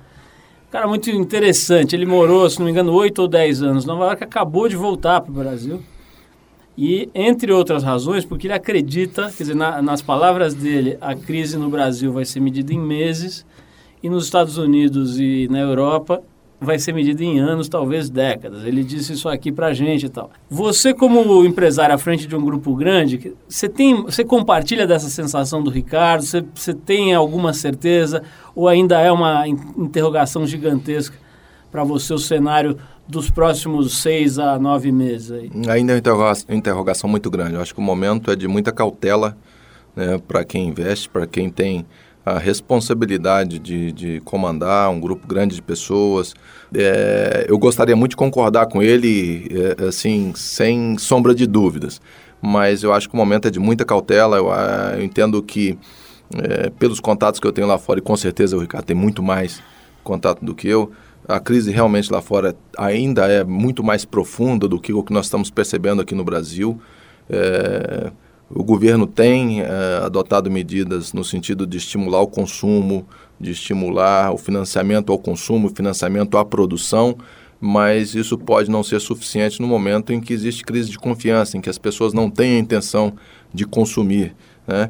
[0.72, 1.94] Cara, muito interessante.
[1.96, 5.20] Ele morou, se não me engano, 8 ou 10 anos Nova York, acabou de voltar
[5.22, 5.82] para o Brasil.
[6.78, 11.58] E, entre outras razões, porque ele acredita, quer dizer, na- nas palavras dele, a crise
[11.58, 13.46] no Brasil vai ser medida em meses
[14.06, 16.22] e nos Estados Unidos e na Europa
[16.62, 18.64] vai ser medida em anos, talvez décadas.
[18.64, 20.30] Ele disse isso aqui pra gente e tal.
[20.50, 25.62] Você, como empresário à frente de um grupo grande, você tem, você compartilha dessa sensação
[25.62, 26.22] do Ricardo?
[26.24, 28.24] Você, você tem alguma certeza?
[28.56, 31.18] Ou ainda é uma in- interrogação gigantesca
[31.72, 35.52] para você o cenário dos próximos seis a nove meses aí?
[35.68, 37.56] Ainda é uma interroga- interrogação muito grande.
[37.56, 39.36] Eu acho que o momento é de muita cautela
[39.96, 41.86] né, para quem investe, para quem tem
[42.26, 46.34] a responsabilidade de, de comandar um grupo grande de pessoas.
[46.74, 49.48] É, eu gostaria muito de concordar com ele,
[49.80, 52.02] é, assim, sem sombra de dúvidas.
[52.42, 54.38] Mas eu acho que o momento é de muita cautela.
[54.38, 55.78] Eu, ah, eu entendo que,
[56.36, 59.22] é, pelos contatos que eu tenho lá fora, e com certeza o Ricardo tem muito
[59.22, 59.62] mais
[60.04, 60.92] contato do que eu,
[61.28, 65.26] a crise realmente lá fora ainda é muito mais profunda do que o que nós
[65.26, 66.80] estamos percebendo aqui no Brasil.
[67.30, 68.12] É,
[68.50, 69.68] o governo tem é,
[70.04, 73.06] adotado medidas no sentido de estimular o consumo,
[73.40, 77.16] de estimular o financiamento ao consumo, o financiamento à produção,
[77.60, 81.62] mas isso pode não ser suficiente no momento em que existe crise de confiança, em
[81.62, 83.14] que as pessoas não têm a intenção
[83.54, 84.36] de consumir.
[84.68, 84.90] Né?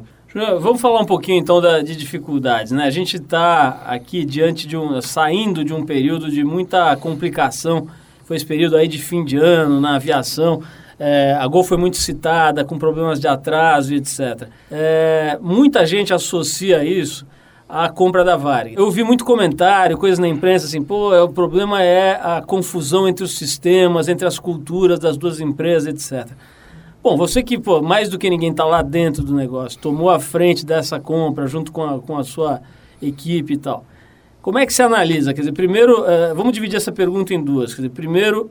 [0.60, 2.84] Vamos falar um pouquinho então da- de dificuldades, né?
[2.84, 7.86] A gente está aqui diante de um, saindo de um período de muita complicação.
[8.26, 10.62] Foi esse período aí de fim de ano na aviação.
[10.98, 14.48] É, a Gol foi muito citada, com problemas de atraso e etc.
[14.70, 17.26] É, muita gente associa isso
[17.68, 18.76] à compra da Varig.
[18.76, 23.06] Eu vi muito comentário, coisas na imprensa assim, pô, é, o problema é a confusão
[23.06, 26.32] entre os sistemas, entre as culturas das duas empresas, etc.
[27.02, 30.18] Bom, você que, pô, mais do que ninguém está lá dentro do negócio, tomou a
[30.18, 32.60] frente dessa compra junto com a, com a sua
[33.00, 33.84] equipe e tal.
[34.42, 35.34] Como é que você analisa?
[35.34, 37.74] Quer dizer, primeiro, eh, vamos dividir essa pergunta em duas.
[37.74, 38.50] Quer dizer, primeiro,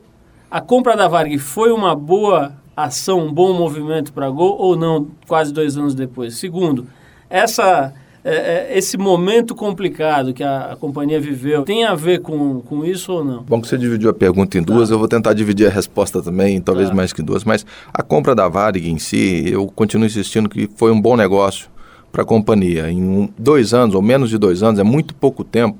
[0.56, 4.74] a compra da Varg foi uma boa ação, um bom movimento para a Gol ou
[4.74, 6.34] não, quase dois anos depois?
[6.36, 6.86] Segundo,
[7.28, 7.92] essa,
[8.24, 12.86] eh, eh, esse momento complicado que a, a companhia viveu tem a ver com, com
[12.86, 13.42] isso ou não?
[13.42, 16.58] Bom que você dividiu a pergunta em duas, eu vou tentar dividir a resposta também,
[16.58, 16.94] talvez Tá.
[16.94, 17.44] mais que duas.
[17.44, 21.68] Mas a compra da Varig em si, eu continuo insistindo que foi um bom negócio
[22.10, 22.90] para a companhia.
[22.90, 25.76] Em um- dois anos, ou menos de dois anos, é muito pouco tempo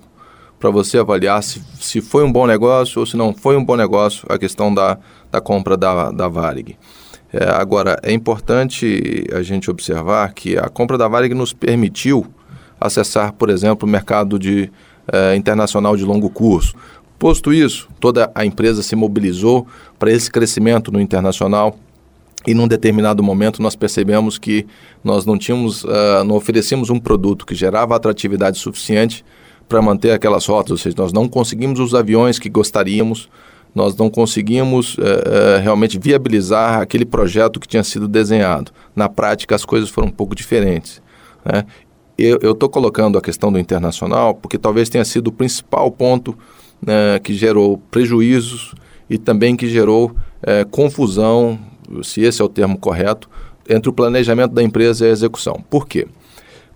[0.59, 3.77] para você avaliar se, se foi um bom negócio ou se não foi um bom
[3.77, 4.99] negócio a questão da,
[5.31, 6.77] da compra da, da Varig.
[7.33, 12.27] É, agora, é importante a gente observar que a compra da Varig nos permitiu
[12.81, 14.71] acessar, por exemplo, o mercado de,
[15.13, 16.75] eh, internacional de longo curso.
[17.19, 19.67] Posto isso, toda a empresa se mobilizou
[19.99, 21.79] para esse crescimento no internacional
[22.47, 24.67] e num determinado momento nós percebemos que
[25.03, 29.25] nós não tínhamos, ah, não oferecíamos um produto que gerava atratividade suficiente
[29.69, 33.29] para manter aquelas rotas, ou seja, nós não conseguimos os aviões que gostaríamos,
[33.75, 38.73] nós não conseguimos eh, eh, realmente viabilizar aquele projeto que tinha sido desenhado.
[38.95, 41.03] Na prática, as coisas foram um pouco diferentes.
[41.45, 41.65] Né?
[42.17, 46.35] Eu estou colocando a questão do internacional porque talvez tenha sido o principal ponto
[46.81, 48.75] né, que gerou prejuízos
[49.11, 51.59] e também que gerou é, confusão,
[52.03, 53.29] se esse é o termo correto,
[53.69, 55.63] entre o planejamento da empresa e a execução.
[55.69, 56.07] Por quê?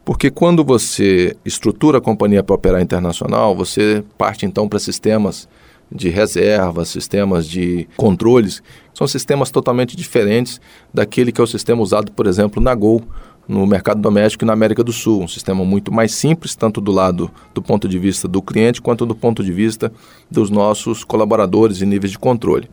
[0.05, 5.49] Porque quando você estrutura a companhia para operar internacional, você parte então para sistemas
[5.93, 8.63] de reserva, sistemas de controles,
[8.95, 10.61] são sistemas totalmente diferentes
[10.95, 13.03] daquele que é o sistema usado, por exemplo, na Gol,
[13.49, 15.23] no mercado doméstico e na América do Sul.
[15.23, 19.05] Um sistema muito mais simples, tanto do lado do ponto de vista do cliente, quanto
[19.05, 19.93] do ponto de vista
[20.31, 22.71] dos nossos colaboradores e níveis de controle.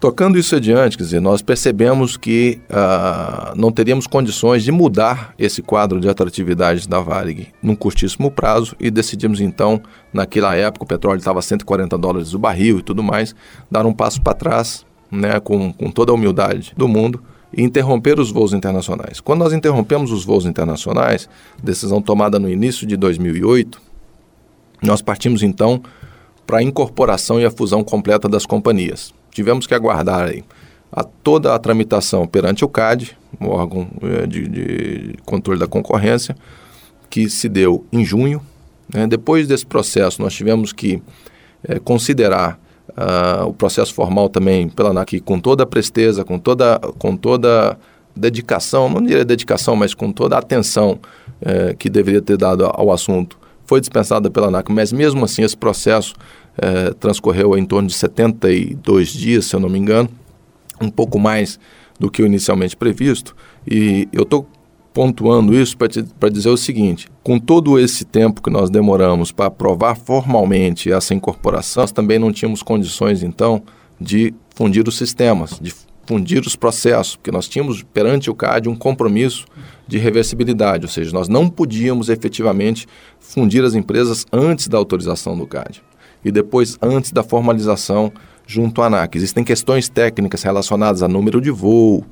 [0.00, 5.60] Tocando isso adiante, quer dizer, nós percebemos que ah, não teríamos condições de mudar esse
[5.60, 9.82] quadro de atratividade da Varig num curtíssimo prazo e decidimos então,
[10.12, 13.34] naquela época, o petróleo estava a 140 dólares o barril e tudo mais,
[13.68, 17.20] dar um passo para trás, né, com, com toda a humildade do mundo,
[17.52, 19.18] e interromper os voos internacionais.
[19.18, 21.28] Quando nós interrompemos os voos internacionais,
[21.60, 23.80] decisão tomada no início de 2008,
[24.80, 25.82] nós partimos então
[26.46, 29.12] para a incorporação e a fusão completa das companhias.
[29.38, 30.42] Tivemos que aguardar aí
[30.90, 36.34] a toda a tramitação perante o CAD, o órgão eh, de, de controle da concorrência,
[37.08, 38.42] que se deu em junho.
[38.92, 39.06] né?
[39.06, 41.00] Depois desse processo, nós tivemos que
[41.62, 42.58] eh, considerar
[42.96, 47.78] ah, o processo formal também pela ANAC com toda a presteza, com toda, com toda
[48.16, 50.98] dedicação, não diria dedicação, mas com toda a atenção
[51.40, 55.56] eh, que deveria ter dado ao assunto, foi dispensada pela ANAC, mas mesmo assim esse
[55.56, 56.16] processo
[56.60, 60.08] eh, transcorreu em torno de 72 dias, se eu não me engano,
[60.80, 61.58] um pouco mais
[61.98, 63.34] do que o inicialmente previsto,
[63.66, 64.46] e eu estou
[64.92, 69.96] pontuando isso para dizer o seguinte: com todo esse tempo que nós demoramos para aprovar
[69.96, 73.62] formalmente essa incorporação, nós também não tínhamos condições, então,
[74.00, 75.72] de fundir os sistemas, de
[76.06, 79.44] fundir os processos, porque nós tínhamos perante o CAD um compromisso
[79.86, 82.88] de reversibilidade, ou seja, nós não podíamos efetivamente
[83.20, 85.82] fundir as empresas antes da autorização do CAD
[86.24, 88.12] e depois antes da formalização
[88.46, 89.16] junto à ANAC.
[89.16, 92.04] Existem questões técnicas relacionadas a número de voo,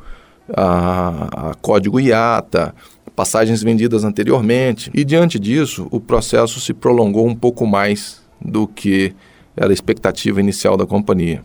[0.54, 2.74] a, a código IATA,
[3.16, 4.90] passagens vendidas anteriormente.
[4.92, 9.14] E diante disso, o processo se prolongou um pouco mais do que
[9.56, 11.42] era a expectativa inicial da companhia.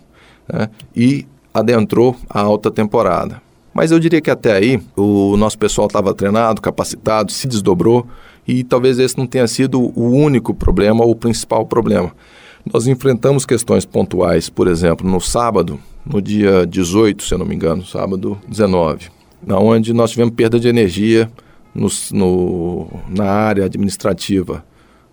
[0.51, 0.69] né?
[0.93, 3.41] E adentrou a alta temporada.
[3.73, 8.05] Mas eu diria que até aí o nosso pessoal estava treinado, capacitado, se desdobrou
[8.45, 12.11] e talvez esse não tenha sido o único problema ou o principal problema.
[12.65, 17.55] Nós enfrentamos questões pontuais, por exemplo, no sábado, no dia 18, se eu não me
[17.55, 19.09] engano, sábado 19,
[19.47, 21.29] onde nós tivemos perda de energia
[21.73, 24.63] no, no, na área administrativa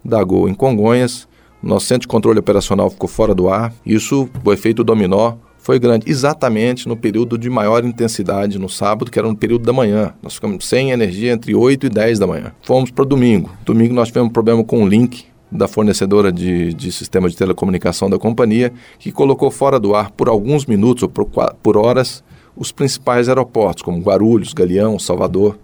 [0.05, 1.26] da Gol em Congonhas.
[1.62, 3.72] Nosso centro de controle operacional ficou fora do ar.
[3.84, 9.18] Isso, o efeito dominó, foi grande, exatamente no período de maior intensidade no sábado, que
[9.18, 10.14] era no período da manhã.
[10.22, 12.53] Nós ficamos sem energia entre 8 e 10 da manhã.
[12.62, 13.51] Fomos para domingo.
[13.66, 18.09] Domingo nós tivemos um problema com o link da fornecedora de, de sistema de telecomunicação
[18.11, 21.24] da companhia, que colocou fora do ar por alguns minutos ou por,
[21.62, 22.22] por horas
[22.57, 25.59] os principais aeroportos, como Guarulhos, Galeão, Salvador.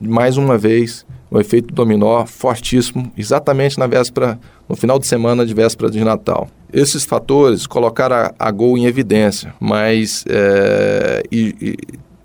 [0.00, 5.54] Mais uma vez, um efeito dominó fortíssimo, exatamente na véspera, no final de semana de
[5.54, 6.48] véspera de Natal.
[6.72, 11.76] Esses fatores colocaram a, a Gol em evidência, mas é, e- e,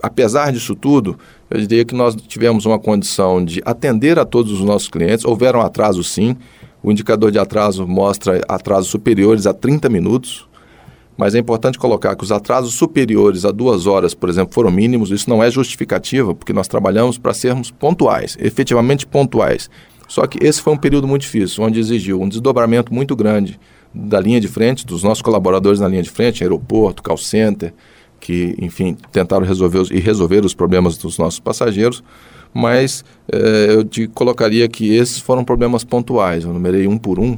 [0.03, 1.17] apesar disso tudo,
[1.49, 5.23] eu diria que nós tivemos uma condição de atender a todos os nossos clientes.
[5.23, 6.35] Houveram atrasos, sim.
[6.83, 10.47] O indicador de atraso mostra atrasos superiores a 30 minutos.
[11.17, 15.11] Mas é importante colocar que os atrasos superiores a duas horas, por exemplo, foram mínimos.
[15.11, 19.69] Isso não é justificativa, porque nós trabalhamos para sermos pontuais, efetivamente pontuais.
[20.07, 23.59] Só que esse foi um período muito difícil, onde exigiu um desdobramento muito grande
[23.93, 27.73] da linha de frente, dos nossos colaboradores na linha de frente, aeroporto, call center,
[28.19, 32.03] que, enfim, tentaram resolver os, e resolver os problemas dos nossos passageiros,
[32.53, 36.43] mas eh, eu te colocaria que esses foram problemas pontuais.
[36.43, 37.37] Eu numerei um por um,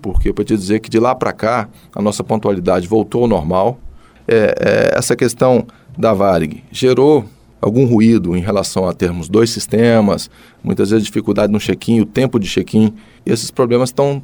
[0.00, 3.78] porque eu te dizer que de lá para cá a nossa pontualidade voltou ao normal.
[4.26, 4.54] É,
[4.94, 5.66] é, essa questão
[5.98, 7.24] da Varig gerou
[7.60, 10.30] algum ruído em relação a termos dois sistemas,
[10.62, 12.94] muitas vezes dificuldade no check-in, o tempo de check-in.
[13.24, 14.22] Esses problemas estão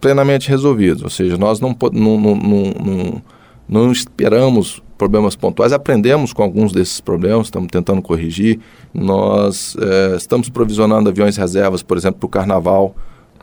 [0.00, 1.02] plenamente resolvidos.
[1.02, 3.22] Ou seja, nós não, não, não, não,
[3.68, 8.60] não esperamos problemas pontuais, aprendemos com alguns desses problemas, estamos tentando corrigir.
[8.94, 12.94] Nós eh, estamos provisionando aviões reservas, por exemplo, para o carnaval.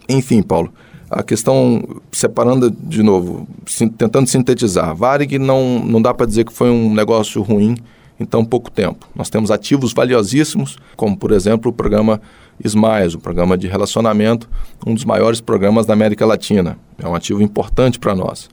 [0.07, 0.71] Enfim, Paulo,
[1.11, 1.83] a questão,
[2.13, 6.93] separando de novo, sin- tentando sintetizar, Varig não, não dá para dizer que foi um
[6.93, 7.75] negócio ruim
[8.17, 9.05] em tão pouco tempo.
[9.13, 12.21] Nós temos ativos valiosíssimos, como, por exemplo, o programa
[12.63, 14.49] Smiles, o programa de relacionamento,
[14.87, 16.77] um dos maiores programas da América Latina.
[16.97, 18.49] É um ativo importante para nós.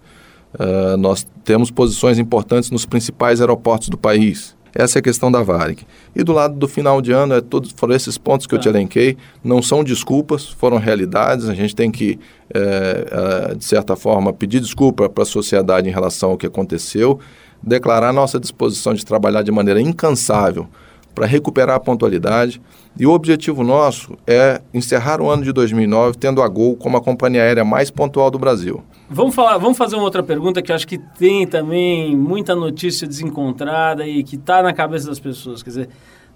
[0.58, 4.56] Uh, nós temos posições importantes nos principais aeroportos do país.
[4.74, 5.86] Essa é a questão da Varig.
[6.14, 8.68] E do lado do final de ano, é todos, foram esses pontos que eu te
[8.68, 9.16] elenquei.
[9.42, 11.48] Não são desculpas, foram realidades.
[11.48, 12.18] A gente tem que,
[12.52, 17.18] é, é, de certa forma, pedir desculpa para a sociedade em relação ao que aconteceu.
[17.62, 20.68] declarar nossa disposição de trabalhar de maneira incansável
[21.16, 22.60] para recuperar a pontualidade.
[22.98, 27.00] E o objetivo nosso é encerrar o ano de 2009 tendo a Gol como a
[27.00, 28.84] companhia aérea mais pontual do Brasil.
[29.08, 34.06] Vamos, falar, vamos fazer uma outra pergunta que acho que tem também muita notícia desencontrada
[34.06, 35.62] e que está na cabeça das pessoas.
[35.62, 35.88] Quer dizer,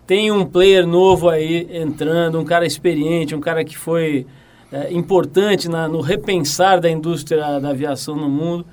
[0.07, 4.27] tem um player novo aí entrando, um cara experiente, um cara que foi
[4.73, 8.65] é, importante na, no repensar da indústria da aviação no mundo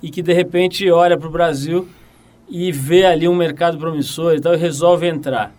[0.00, 1.88] e que de repente olha para o Brasil
[2.48, 5.52] e vê ali um mercado promissor e tal e resolve entrar.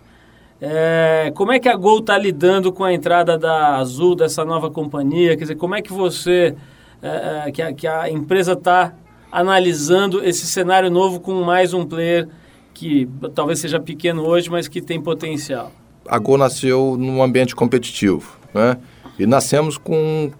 [0.60, 4.70] É, como é que a Gol está lidando com a entrada da Azul, dessa nova
[4.70, 5.36] companhia?
[5.36, 6.54] Quer dizer, como é que você,
[7.02, 8.92] é, é, que, a, que a empresa está
[9.32, 12.28] analisando esse cenário novo com mais um player
[12.74, 15.72] que talvez seja pequeno hoje, mas que tem potencial?
[16.06, 18.76] A Gol nasceu num ambiente competitivo, né?
[19.18, 20.30] E nascemos com,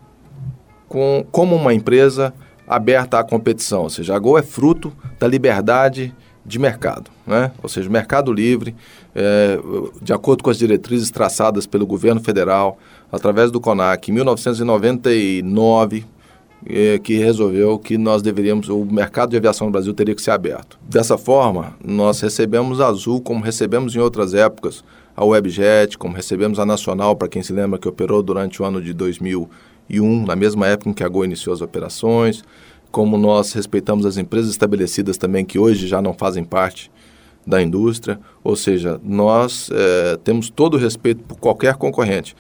[0.88, 2.34] com, como uma empresa
[2.66, 6.14] aberta à competição, ou seja, a Gol é fruto da liberdade
[6.44, 7.52] de mercado, né?
[7.62, 8.74] ou seja, mercado livre,
[9.14, 9.58] é,
[10.00, 12.78] de acordo com as diretrizes traçadas pelo governo federal,
[13.12, 16.04] através do CONAC, em 1999,
[16.66, 20.30] é, que resolveu que nós deveríamos, o mercado de aviação no Brasil teria que ser
[20.30, 20.78] aberto.
[20.82, 24.84] Dessa forma, nós recebemos a Azul, como recebemos em outras épocas,
[25.16, 28.80] a Webjet, como recebemos a Nacional, para quem se lembra que operou durante o ano
[28.80, 32.42] de 2001, na mesma época em que a Gol iniciou as operações,
[32.90, 36.90] como nós respeitamos as empresas estabelecidas também que hoje já não fazem parte
[37.46, 42.36] da indústria, ou seja, nós é, temos todo o respeito por qualquer concorrente.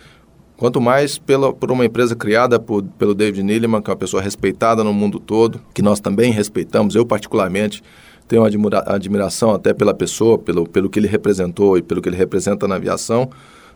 [0.56, 4.22] Quanto mais pela, por uma empresa criada por, pelo David Neeleman, que é uma pessoa
[4.22, 7.82] respeitada no mundo todo, que nós também respeitamos, eu particularmente
[8.28, 12.16] tenho admira, admiração até pela pessoa, pelo, pelo que ele representou e pelo que ele
[12.16, 13.30] representa na aviação,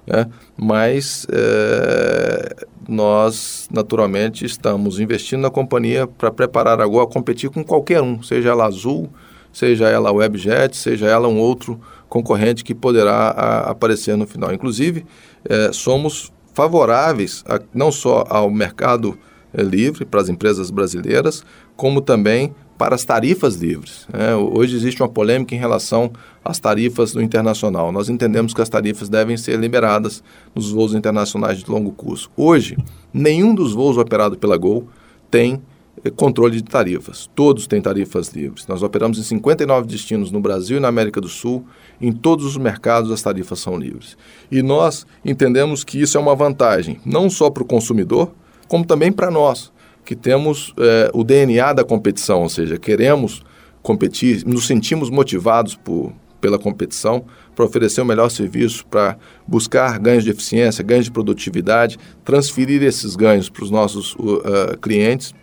[0.06, 0.26] né?
[0.56, 7.64] mas é, nós naturalmente estamos investindo na companhia para preparar a Gol a competir com
[7.64, 9.10] qualquer um, seja ela Azul,
[9.52, 14.52] seja ela Webjet, seja ela um outro concorrente que poderá a, aparecer no final.
[14.52, 15.06] Inclusive,
[15.48, 19.18] é, somos favoráveis a, não só ao mercado
[19.52, 21.44] é, livre para as empresas brasileiras,
[21.76, 24.06] como também para as tarifas livres.
[24.12, 24.34] Né?
[24.34, 26.12] Hoje existe uma polêmica em relação
[26.44, 27.90] às tarifas do internacional.
[27.90, 30.22] Nós entendemos que as tarifas devem ser liberadas
[30.54, 32.30] nos voos internacionais de longo curso.
[32.36, 32.76] Hoje,
[33.12, 34.86] nenhum dos voos operados pela Gol
[35.30, 35.62] tem
[36.04, 37.30] eh, controle de tarifas.
[37.34, 38.66] Todos têm tarifas livres.
[38.66, 41.64] Nós operamos em 59 destinos no Brasil e na América do Sul.
[42.00, 44.16] Em todos os mercados as tarifas são livres.
[44.50, 48.32] E nós entendemos que isso é uma vantagem, não só para o consumidor,
[48.68, 49.72] como também para nós
[50.04, 53.42] que temos é, o DNA da competição, ou seja, queremos
[53.82, 56.12] competir, nos sentimos motivados por,
[56.44, 57.24] pela competição
[57.56, 59.16] para oferecer o melhor serviço, para
[59.48, 65.34] buscar ganhos de eficiência, ganhos de produtividade, transferir esses ganhos para os nossos uh, clientes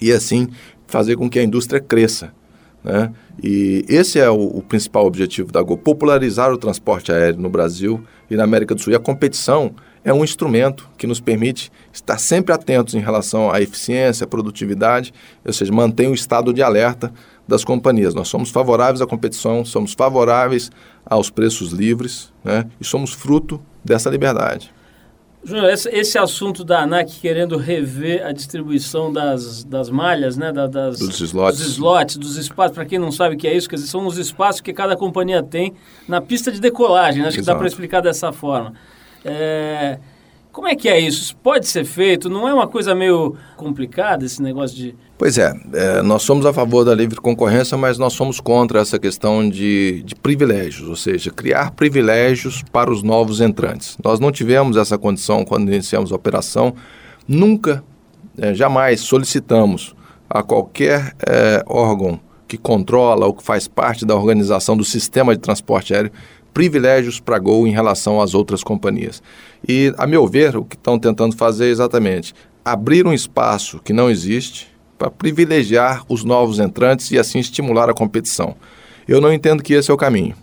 [0.00, 0.46] e assim
[0.86, 2.32] fazer com que a indústria cresça.
[2.84, 3.10] Né?
[3.42, 8.00] E esse é o, o, principal objetivo da Gol, popularizar o transporte aéreo no Brasil
[8.30, 8.92] e na América do Sul.
[8.92, 9.74] E a competição
[10.04, 15.12] é um instrumento que nos permite estar sempre atentos em relação à eficiência, à produtividade,
[15.44, 17.12] ou seja, mantém o estado de alerta
[17.50, 18.14] das companhias.
[18.14, 20.70] Nós somos favoráveis à competição, somos favoráveis
[21.04, 22.66] aos preços livres né?
[22.80, 24.72] e somos fruto dessa liberdade.
[25.42, 30.66] Júnior, esse, esse, assunto da ANAC querendo rever a distribuição das, das malhas, né, da,
[30.66, 33.66] das, dos slots, dos, slots, dos espaços, para quem não sabe o que é isso,
[33.66, 35.72] quer dizer, são os espaços que cada companhia tem
[36.06, 37.28] na pista de decolagem, né?
[37.28, 37.42] acho Exato.
[37.42, 38.74] que dá para explicar dessa forma.
[39.24, 39.98] É,
[40.52, 41.22] como é que é isso?
[41.22, 42.28] Isso pode ser feito?
[42.28, 44.94] Não é uma coisa meio complicada esse negócio de.
[45.20, 48.98] Pois é, é, nós somos a favor da livre concorrência, mas nós somos contra essa
[48.98, 53.98] questão de, de privilégios, ou seja, criar privilégios para os novos entrantes.
[54.02, 56.74] Nós não tivemos essa condição quando iniciamos a operação,
[57.28, 57.84] nunca,
[58.38, 59.94] é, jamais solicitamos
[60.26, 62.18] a qualquer é, órgão
[62.48, 66.12] que controla ou que faz parte da organização do sistema de transporte aéreo
[66.54, 69.22] privilégios para a Gol em relação às outras companhias.
[69.68, 72.32] E, a meu ver, o que estão tentando fazer é exatamente
[72.64, 77.94] abrir um espaço que não existe para privilegiar os novos entrantes e assim estimular a
[77.94, 78.54] competição.
[79.08, 80.34] Eu não entendo que esse é o caminho.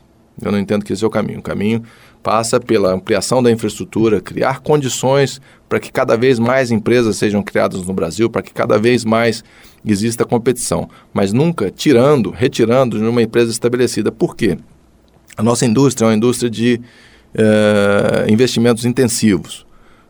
[0.42, 1.38] Eu não entendo que esse é o caminho.
[1.38, 1.84] O caminho
[2.24, 5.40] passa pela ampliação da infraestrutura, criar condições
[5.70, 9.44] para que cada vez mais empresas sejam criadas no Brasil, para que cada vez mais
[9.86, 14.12] exista competição, mas nunca tirando, retirando de uma empresa estabelecida.
[14.12, 14.58] Por quê?
[15.38, 16.82] A nossa indústria é uma indústria de
[17.36, 19.67] uh, investimentos intensivos.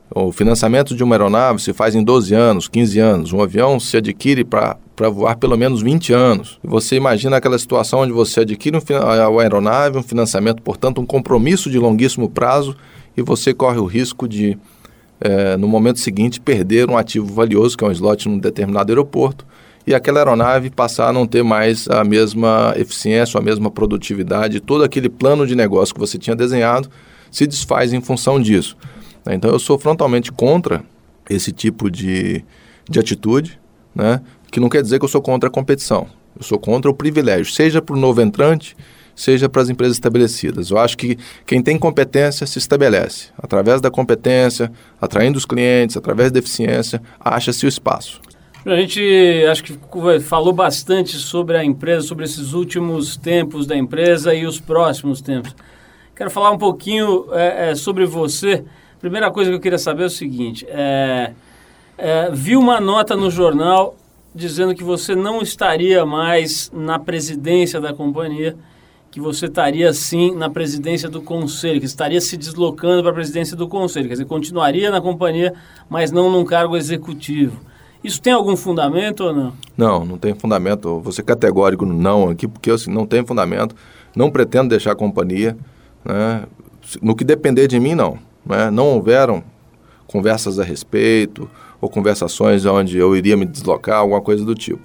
[0.10, 3.34] O financiamento de uma aeronave se faz em 12 anos, 15 anos.
[3.34, 4.78] Um avião se adquire para
[5.10, 6.60] voar pelo menos 20 anos.
[6.64, 11.78] Você imagina aquela situação onde você adquire um, aeronave, um financiamento, portanto, um compromisso de
[11.78, 12.76] longuíssimo prazo,
[13.18, 14.58] e você corre o risco de,
[15.20, 19.45] eh, no momento seguinte, perder um ativo valioso, que é um slot num determinado aeroporto,
[19.86, 24.84] e aquela aeronave passar a não ter mais a mesma eficiência, a mesma produtividade, todo
[24.84, 26.89] aquele plano de negócio que você tinha desenhado
[27.32, 28.78] se desfaz em função disso.
[29.28, 29.36] Né?
[29.36, 30.84] Então eu sou frontalmente contra
[31.30, 32.43] esse tipo de,
[32.89, 33.59] de atitude,
[33.93, 34.21] né?
[34.49, 36.07] que não quer dizer que eu sou contra a competição.
[36.38, 38.78] Eu sou contra o privilégio, seja para o novo entrante,
[39.15, 40.69] seja para as empresas estabelecidas.
[40.69, 43.30] Eu acho que quem tem competência se estabelece.
[43.38, 44.71] Através da competência,
[45.01, 48.21] atraindo os clientes, através da eficiência, acha-se o espaço.
[48.65, 49.01] A gente
[49.49, 49.78] acho que
[50.21, 55.55] falou bastante sobre a empresa, sobre esses últimos tempos da empresa e os próximos tempos.
[56.15, 58.63] Quero falar um pouquinho é, é, sobre você.
[58.99, 61.33] Primeira coisa que eu queria saber é o seguinte: é,
[61.97, 63.95] é, vi uma nota no jornal
[64.33, 68.55] dizendo que você não estaria mais na presidência da companhia,
[69.09, 73.57] que você estaria sim na presidência do conselho, que estaria se deslocando para a presidência
[73.57, 75.53] do conselho, quer dizer, continuaria na companhia,
[75.89, 77.59] mas não num cargo executivo.
[78.03, 79.53] Isso tem algum fundamento ou não?
[79.75, 81.03] Não, não tem fundamento.
[81.11, 83.75] Ser categórico não aqui, porque assim, não tem fundamento.
[84.15, 85.57] Não pretendo deixar a companhia.
[86.05, 86.43] Né?
[87.01, 88.19] No que depender de mim, não.
[88.47, 88.71] Né?
[88.71, 89.43] Não houveram
[90.05, 91.49] conversas a respeito
[91.81, 94.81] ou conversações onde eu iria me deslocar, alguma coisa do tipo.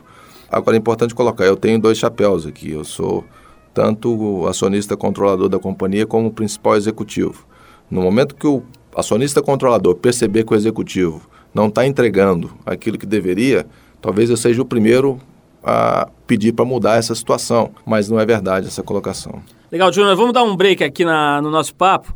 [0.50, 2.70] Agora é importante colocar, eu tenho dois chapéus aqui.
[2.70, 3.24] Eu sou
[3.72, 7.46] tanto acionista controlador da companhia como principal executivo.
[7.90, 8.62] No momento que o
[8.94, 11.22] acionista controlador perceber que o executivo
[11.54, 13.66] não está entregando aquilo que deveria,
[14.00, 15.18] talvez eu seja o primeiro
[15.64, 19.42] a pedir para mudar essa situação, mas não é verdade essa colocação.
[19.70, 22.14] Legal, Júnior, vamos dar um break aqui na, no nosso papo.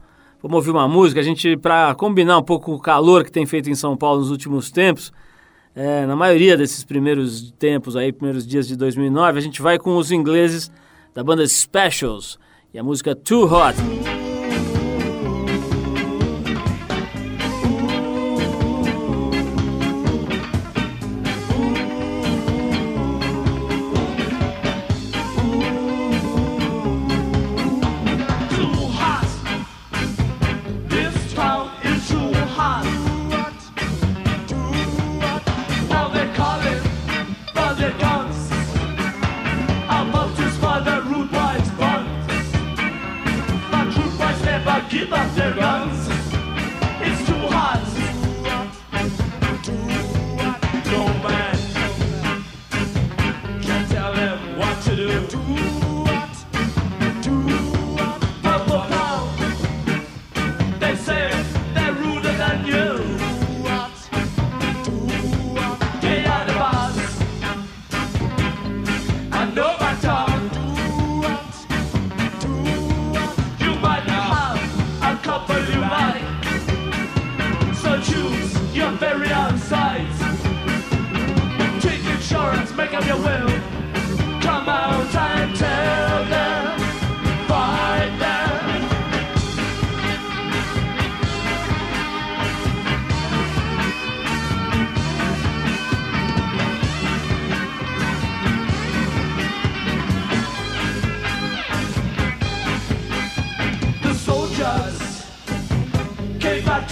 [0.49, 3.69] Vamos ouvir uma música, a gente, para combinar um pouco o calor que tem feito
[3.69, 5.13] em São Paulo nos últimos tempos,
[5.75, 9.97] é, na maioria desses primeiros tempos aí, primeiros dias de 2009, a gente vai com
[9.97, 10.71] os ingleses
[11.13, 12.39] da banda Specials
[12.73, 13.75] e a música Too Hot.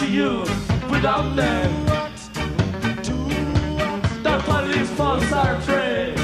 [0.05, 0.41] To you
[0.91, 1.87] without them.
[4.23, 6.17] The police force are afraid.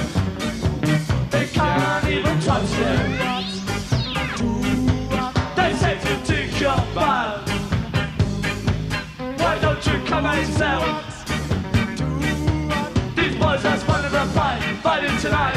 [1.31, 3.11] They can't even touch them.
[5.57, 7.49] They say you think you're bad.
[9.39, 10.85] Why don't you come out yourself?
[13.17, 15.50] These boys are spawning a fight, fighting tonight.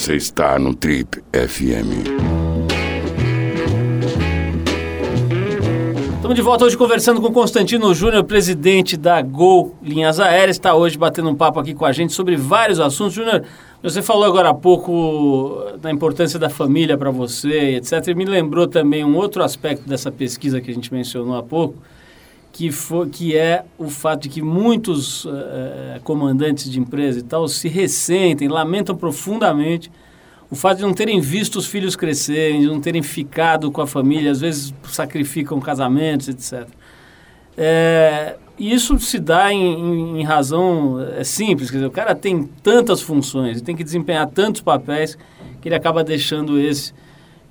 [0.00, 2.08] Você está no Trip FM.
[6.16, 10.56] Estamos de volta hoje conversando com Constantino Júnior, presidente da Gol Linhas Aéreas.
[10.56, 13.12] Está hoje batendo um papo aqui com a gente sobre vários assuntos.
[13.12, 13.44] Júnior,
[13.82, 18.08] você falou agora há pouco da importância da família para você, etc.
[18.08, 21.74] E me lembrou também um outro aspecto dessa pesquisa que a gente mencionou há pouco,
[22.52, 27.46] que, foi, que é o fato de que muitos eh, comandantes de empresa e tal
[27.48, 29.90] se ressentem, lamentam profundamente
[30.50, 33.86] o fato de não terem visto os filhos crescerem, de não terem ficado com a
[33.86, 36.66] família, às vezes sacrificam casamentos, etc.
[37.56, 42.44] É, e isso se dá em, em- razão é, simples, quer dizer, o cara tem
[42.62, 45.16] tantas funções, tem que desempenhar tantos papéis
[45.60, 46.92] que ele acaba deixando esse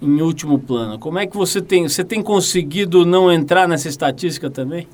[0.02, 0.98] em último plano.
[0.98, 4.88] Como é que você tem, você tem conseguido não entrar nessa estatística também?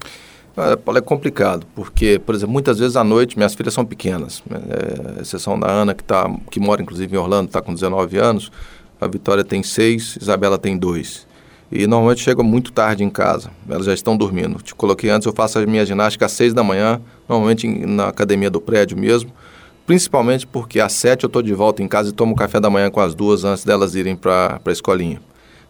[0.96, 4.42] É complicado, porque, por exemplo, muitas vezes à noite minhas filhas são pequenas.
[4.50, 8.52] É, exceção da Ana, que, tá, que mora inclusive em Orlando, está com 19 anos.
[9.00, 11.28] A Vitória tem 6, Isabela tem 2.
[11.70, 14.62] E normalmente chegam muito tarde em casa, elas já estão dormindo.
[14.62, 18.50] Te coloquei antes, eu faço a minha ginástica às 6 da manhã, normalmente na academia
[18.50, 19.32] do prédio mesmo.
[19.86, 22.90] Principalmente porque às 7 eu estou de volta em casa e tomo café da manhã
[22.90, 25.22] com as duas antes delas irem para a escolinha.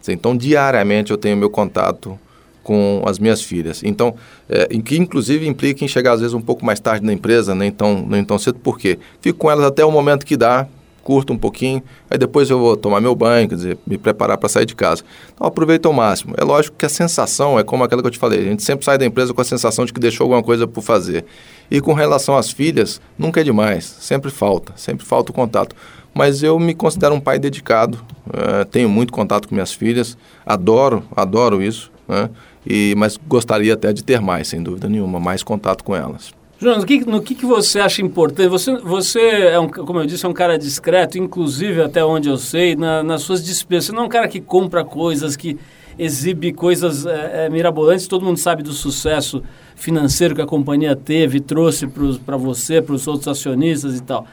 [0.08, 2.18] Então, diariamente eu tenho meu contato
[2.62, 3.82] com as minhas filhas.
[3.84, 4.14] Então,
[4.48, 7.70] é, que inclusive implica em chegar às vezes um pouco mais tarde na empresa, nem
[7.70, 8.98] tão, nem tão cedo, por quê?
[9.20, 10.66] Fico com elas até o momento que dá,
[11.06, 11.80] curto um pouquinho,
[12.10, 15.04] aí depois eu vou tomar meu banho, quer dizer, me preparar para sair de casa.
[15.32, 16.34] Então, aproveito ao máximo.
[16.36, 18.84] É lógico que a sensação é como aquela que eu te falei, a gente sempre
[18.84, 21.24] sai da empresa com a sensação de que deixou alguma coisa por fazer.
[21.70, 25.76] E com relação às filhas, nunca é demais, sempre falta, sempre falta o contato.
[26.12, 31.04] Mas eu me considero um pai dedicado, eh, tenho muito contato com minhas filhas, adoro,
[31.14, 32.28] adoro isso, né?
[32.66, 36.35] E, mas gostaria até de ter mais, sem dúvida nenhuma, mais contato com elas.
[36.58, 38.48] Jonas, no que, no que, que você acha importante?
[38.48, 42.38] Você, você é, um, como eu disse, é um cara discreto, inclusive até onde eu
[42.38, 43.86] sei, na- nas suas despesas.
[43.86, 45.58] Você não é um cara que compra coisas, que
[45.98, 48.06] exibe coisas é, é, mirabolantes.
[48.06, 49.42] Todo mundo sabe do sucesso
[49.74, 51.86] financeiro que a companhia teve, trouxe
[52.24, 54.26] para você, para os outros acionistas e tal.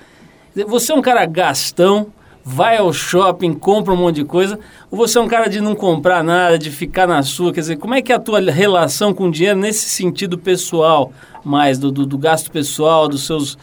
[0.67, 2.07] Você é um cara gastão,
[2.43, 4.59] vai ao shopping, compra um monte de coisa,
[4.91, 7.53] ou você é um cara de não comprar nada, de ficar na sua?
[7.53, 11.11] Quer dizer, como é que é a tua relação com o dinheiro nesse sentido pessoal,
[11.43, 13.57] mais do, do, do gasto pessoal, dos seus.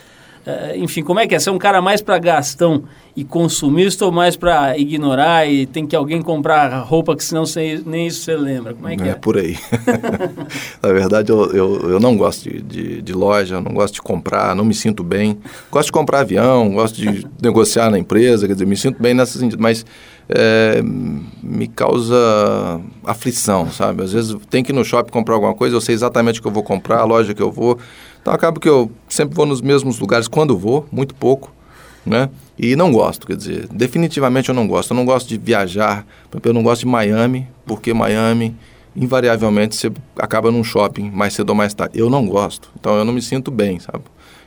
[0.51, 1.39] Eh, enfim, como é que é?
[1.39, 2.85] Você é um cara mais para gastão
[3.17, 7.83] e consumista ou mais para ignorar e tem que alguém comprar roupa que senão você,
[7.85, 8.75] nem isso você lembra?
[8.75, 9.15] Como é que é?
[9.15, 9.57] por aí.
[10.83, 14.55] Na verdade, eu, eu, eu não gosto de, de, de loja, não gosto de comprar,
[14.55, 15.39] não me sinto bem.
[15.71, 19.61] Gosto de comprar avião, gosto de negociar na empresa, quer dizer, me sinto bem sentido,
[19.61, 19.85] mas
[20.29, 20.81] é,
[21.43, 24.03] me causa aflição, sabe?
[24.05, 26.49] Às vezes tem que ir no shopping comprar alguma coisa, eu sei exatamente o que
[26.49, 27.79] eu vou comprar, a loja que eu vou.
[28.21, 31.53] Então acaba que eu sempre vou nos mesmos lugares quando vou, muito pouco
[32.05, 32.31] né?
[32.59, 34.91] E não gosto, quer dizer, definitivamente eu não gosto.
[34.91, 36.07] Eu não gosto de viajar,
[36.43, 38.55] eu não gosto de Miami, porque Miami,
[38.95, 41.99] invariavelmente, você acaba num shopping mais cedo ou mais tarde.
[41.99, 44.05] Eu não gosto, então eu não me sinto bem, sabe?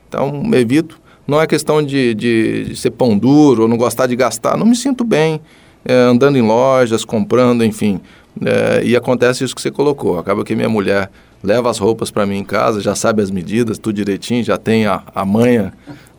[0.08, 1.02] Então, evito.
[1.26, 4.58] Não é questão de, de, de ser pão duro ou não gostar de gastar.
[4.58, 5.40] Não me sinto bem
[5.86, 8.02] é, andando em lojas, comprando, enfim.
[8.46, 10.20] É, e acontece isso que você colocou.
[10.20, 11.10] Acaba que minha mulher
[11.44, 14.86] leva as roupas para mim em casa, já sabe as medidas, tudo direitinho, já tem
[14.86, 15.74] a, a manha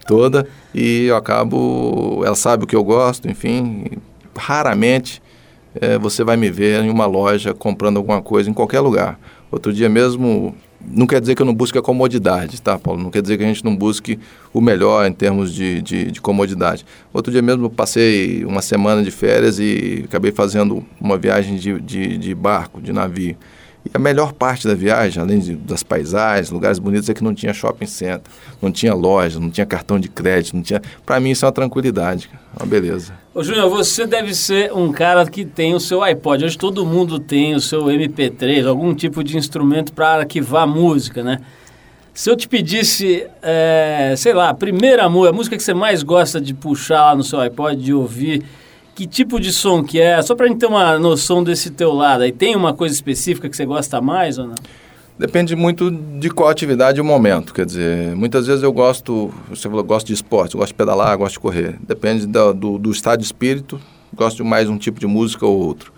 [0.07, 3.87] toda e eu acabo, ela sabe o que eu gosto, enfim,
[4.37, 5.23] raramente
[5.81, 9.19] eh, você vai me ver em uma loja comprando alguma coisa em qualquer lugar.
[9.51, 13.03] Outro dia mesmo, não quer dizer que eu não busque a comodidade, tá, Paulo?
[13.03, 14.19] Não quer dizer que a gente não busque
[14.53, 16.85] o melhor em termos de, de, de comodidade.
[17.13, 21.81] Outro dia mesmo eu passei uma semana de férias e acabei fazendo uma viagem de,
[21.81, 23.37] de, de barco, de navio.
[23.85, 27.35] E a melhor parte da viagem, além de, das paisagens, lugares bonitos, é que não
[27.35, 28.23] tinha shopping center,
[28.61, 30.81] não tinha loja, não tinha cartão de crédito, não tinha.
[31.05, 33.13] Para mim isso é uma tranquilidade, uma beleza.
[33.35, 36.45] Ô Júnior, você deve ser um cara que tem o seu iPod.
[36.45, 41.41] Hoje todo mundo tem o seu MP3, algum tipo de instrumento para arquivar música, né?
[42.15, 46.03] Se eu te pedisse, é, sei lá, a primeira música, a música que você mais
[46.05, 48.45] gosta de puxar lá no seu iPod, de ouvir,
[48.95, 50.21] que tipo de som que é?
[50.23, 52.23] Só pra gente ter uma noção desse teu lado.
[52.23, 54.55] Aí tem uma coisa específica que você gosta mais ou não?
[55.19, 57.55] Depende muito de qual atividade e o momento.
[57.55, 61.35] Quer dizer, muitas vezes eu gosto, você falou, gosto de esporte, gosto de pedalar, gosto
[61.35, 61.77] de correr.
[61.81, 63.81] Depende do, do, do estado de espírito,
[64.13, 65.93] gosto de mais um tipo de música ou outro.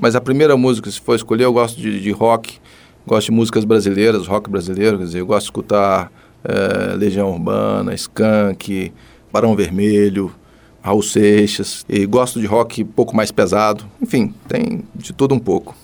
[0.00, 2.58] Mas a primeira música, se for escolher, eu gosto de, de rock,
[3.06, 6.12] gosto de músicas brasileiras, rock brasileiro, quer dizer, eu gosto de escutar
[6.44, 8.92] eh, Legião Urbana, Skank,
[9.32, 10.30] Barão Vermelho,
[10.88, 15.38] Raul Seixas, e gosto de rock um pouco mais pesado, enfim, tem de tudo um
[15.38, 15.74] pouco.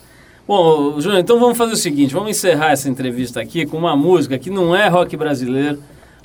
[0.46, 4.38] Bom, Júnior, então vamos fazer o seguinte, vamos encerrar essa entrevista aqui com uma música
[4.38, 5.78] que não é rock brasileiro,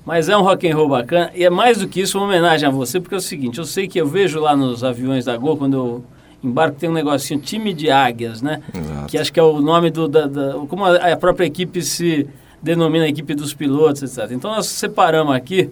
[0.05, 2.67] mas é um rock and roll bacana e é mais do que isso uma homenagem
[2.67, 5.37] a você, porque é o seguinte, eu sei que eu vejo lá nos aviões da
[5.37, 6.03] Gol, quando eu
[6.43, 8.61] embarco, tem um negocinho, time de águias, né?
[8.73, 9.07] Exato.
[9.07, 12.27] Que acho que é o nome do, da, da- como a, a própria equipe se
[12.61, 14.31] denomina a equipe dos pilotos, etc.
[14.31, 15.69] Então nós separamos aqui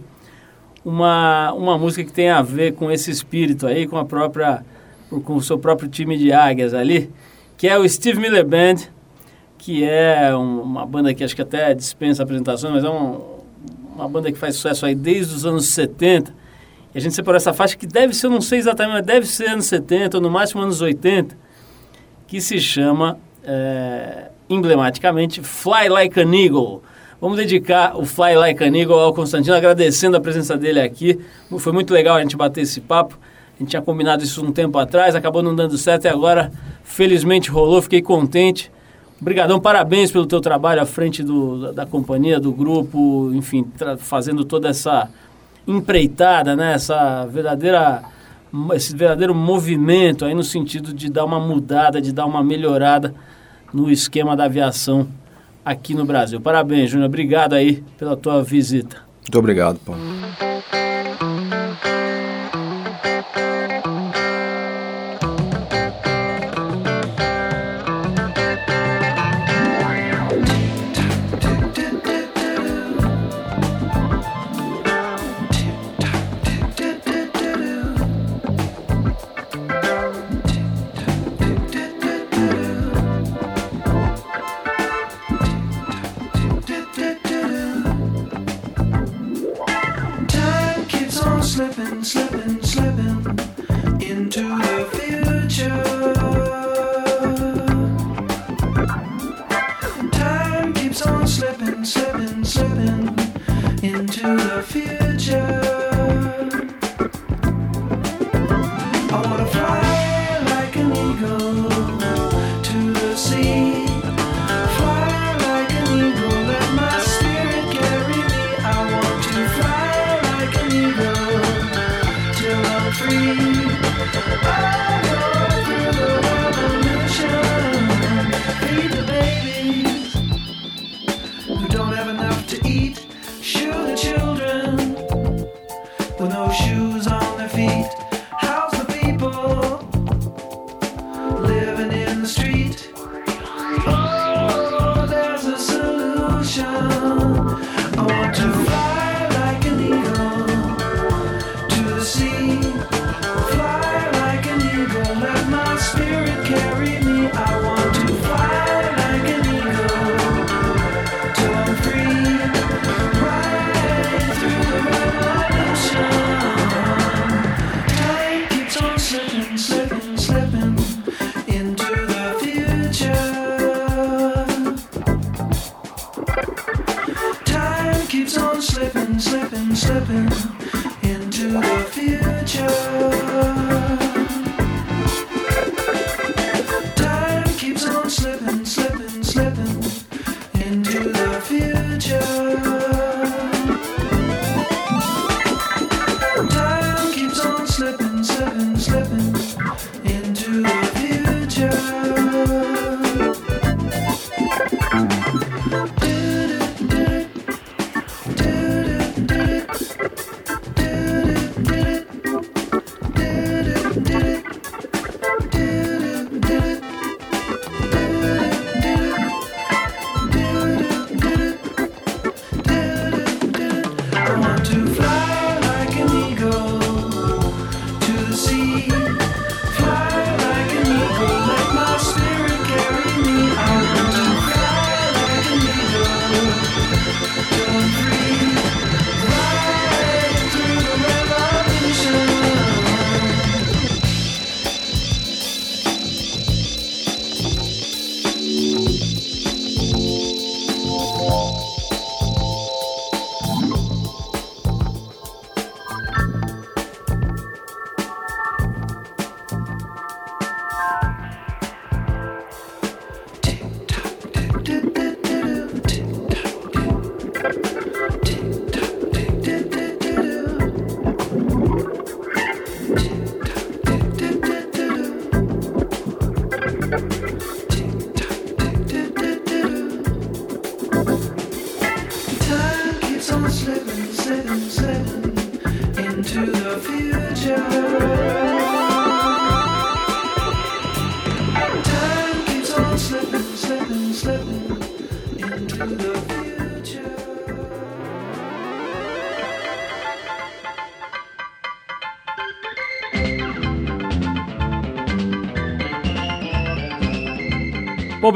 [0.88, 4.64] uma, uma música que tem a ver com esse espírito aí, com a própria
[5.10, 7.12] com o seu próprio time de águias ali,
[7.58, 8.88] que é o Steve Miller Band,
[9.58, 13.22] que é um, uma banda que acho que até dispensa apresentações, mas é um,
[13.96, 16.34] uma banda que faz sucesso aí desde os anos 70.
[16.94, 19.26] E a gente separou essa faixa que deve ser, eu não sei exatamente, mas deve
[19.26, 21.38] ser anos 70 ou no máximo anos 80,
[22.28, 26.82] que se chama é, emblematicamente Fly Like an Eagle.
[27.20, 31.20] Vamos dedicar o Fly Like an Eagle ao Constantino, agradecendo a presença dele aqui.
[31.58, 33.18] Foi muito legal a gente bater esse papo.
[33.56, 36.52] A gente tinha combinado isso um tempo atrás, acabou não dando certo e agora,
[36.84, 37.82] felizmente, rolou.
[37.82, 38.72] Fiquei contente.
[39.20, 43.66] Obrigadão, parabéns pelo teu trabalho à frente do, da, da, companhia, do grupo, enfim,
[43.98, 45.10] fazendo toda essa
[45.66, 46.74] empreitada, né?
[46.74, 48.04] Essa verdadeira,
[48.76, 53.16] esse verdadeiro movimento aí no sentido de dar uma mudada, de dar uma melhorada
[53.74, 55.08] no esquema da aviação
[55.68, 56.40] aqui no Brasil.
[56.40, 57.08] Parabéns, Júnior.
[57.08, 58.98] Obrigado aí pela tua visita.
[59.22, 60.02] Muito obrigado, Paulo.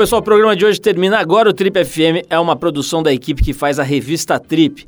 [0.01, 1.47] pessoal, o programa de hoje termina agora.
[1.47, 4.87] O Trip FM é uma produção da equipe que faz a revista Trip.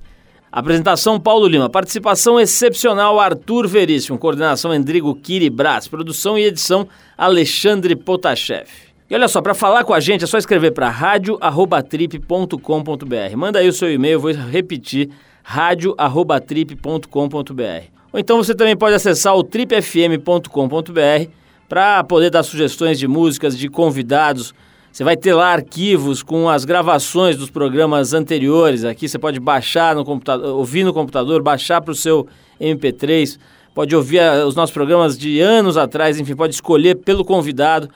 [0.51, 7.95] Apresentação Paulo Lima, participação excepcional Arthur Veríssimo, coordenação Endrigo Kiri Brás, produção e edição Alexandre
[7.95, 8.68] Potashev.
[9.07, 13.38] E olha só, para falar com a gente é só escrever para radio@trip.com.br.
[13.38, 15.11] Manda aí o seu e-mail, vou repetir,
[15.43, 17.84] radio@trip.com.br.
[18.11, 21.30] Ou então você também pode acessar o tripfm.com.br
[21.70, 24.55] para poder dar sugestões de músicas, de convidados,
[24.94, 28.86] você vai ter lá arquivos com as gravações dos programas anteriores.
[28.86, 32.28] Aqui você pode baixar no computador, ouvir no computador, baixar para o seu
[32.62, 33.39] MP3.
[33.74, 37.89] Pode ouvir os nossos programas de anos atrás, enfim, pode escolher pelo convidado.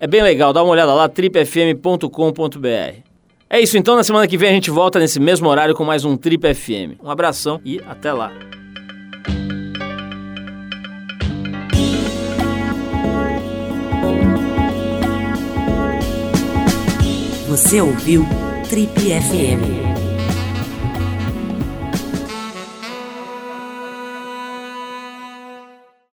[0.00, 2.08] É bem legal, dá uma olhada lá, tripfm.com.br.
[3.48, 6.04] É isso então, na semana que vem a gente volta nesse mesmo horário com mais
[6.04, 7.00] um Trip FM.
[7.00, 8.32] Um abração e até lá.
[17.52, 18.24] Você ouviu
[18.70, 19.91] Trip FM.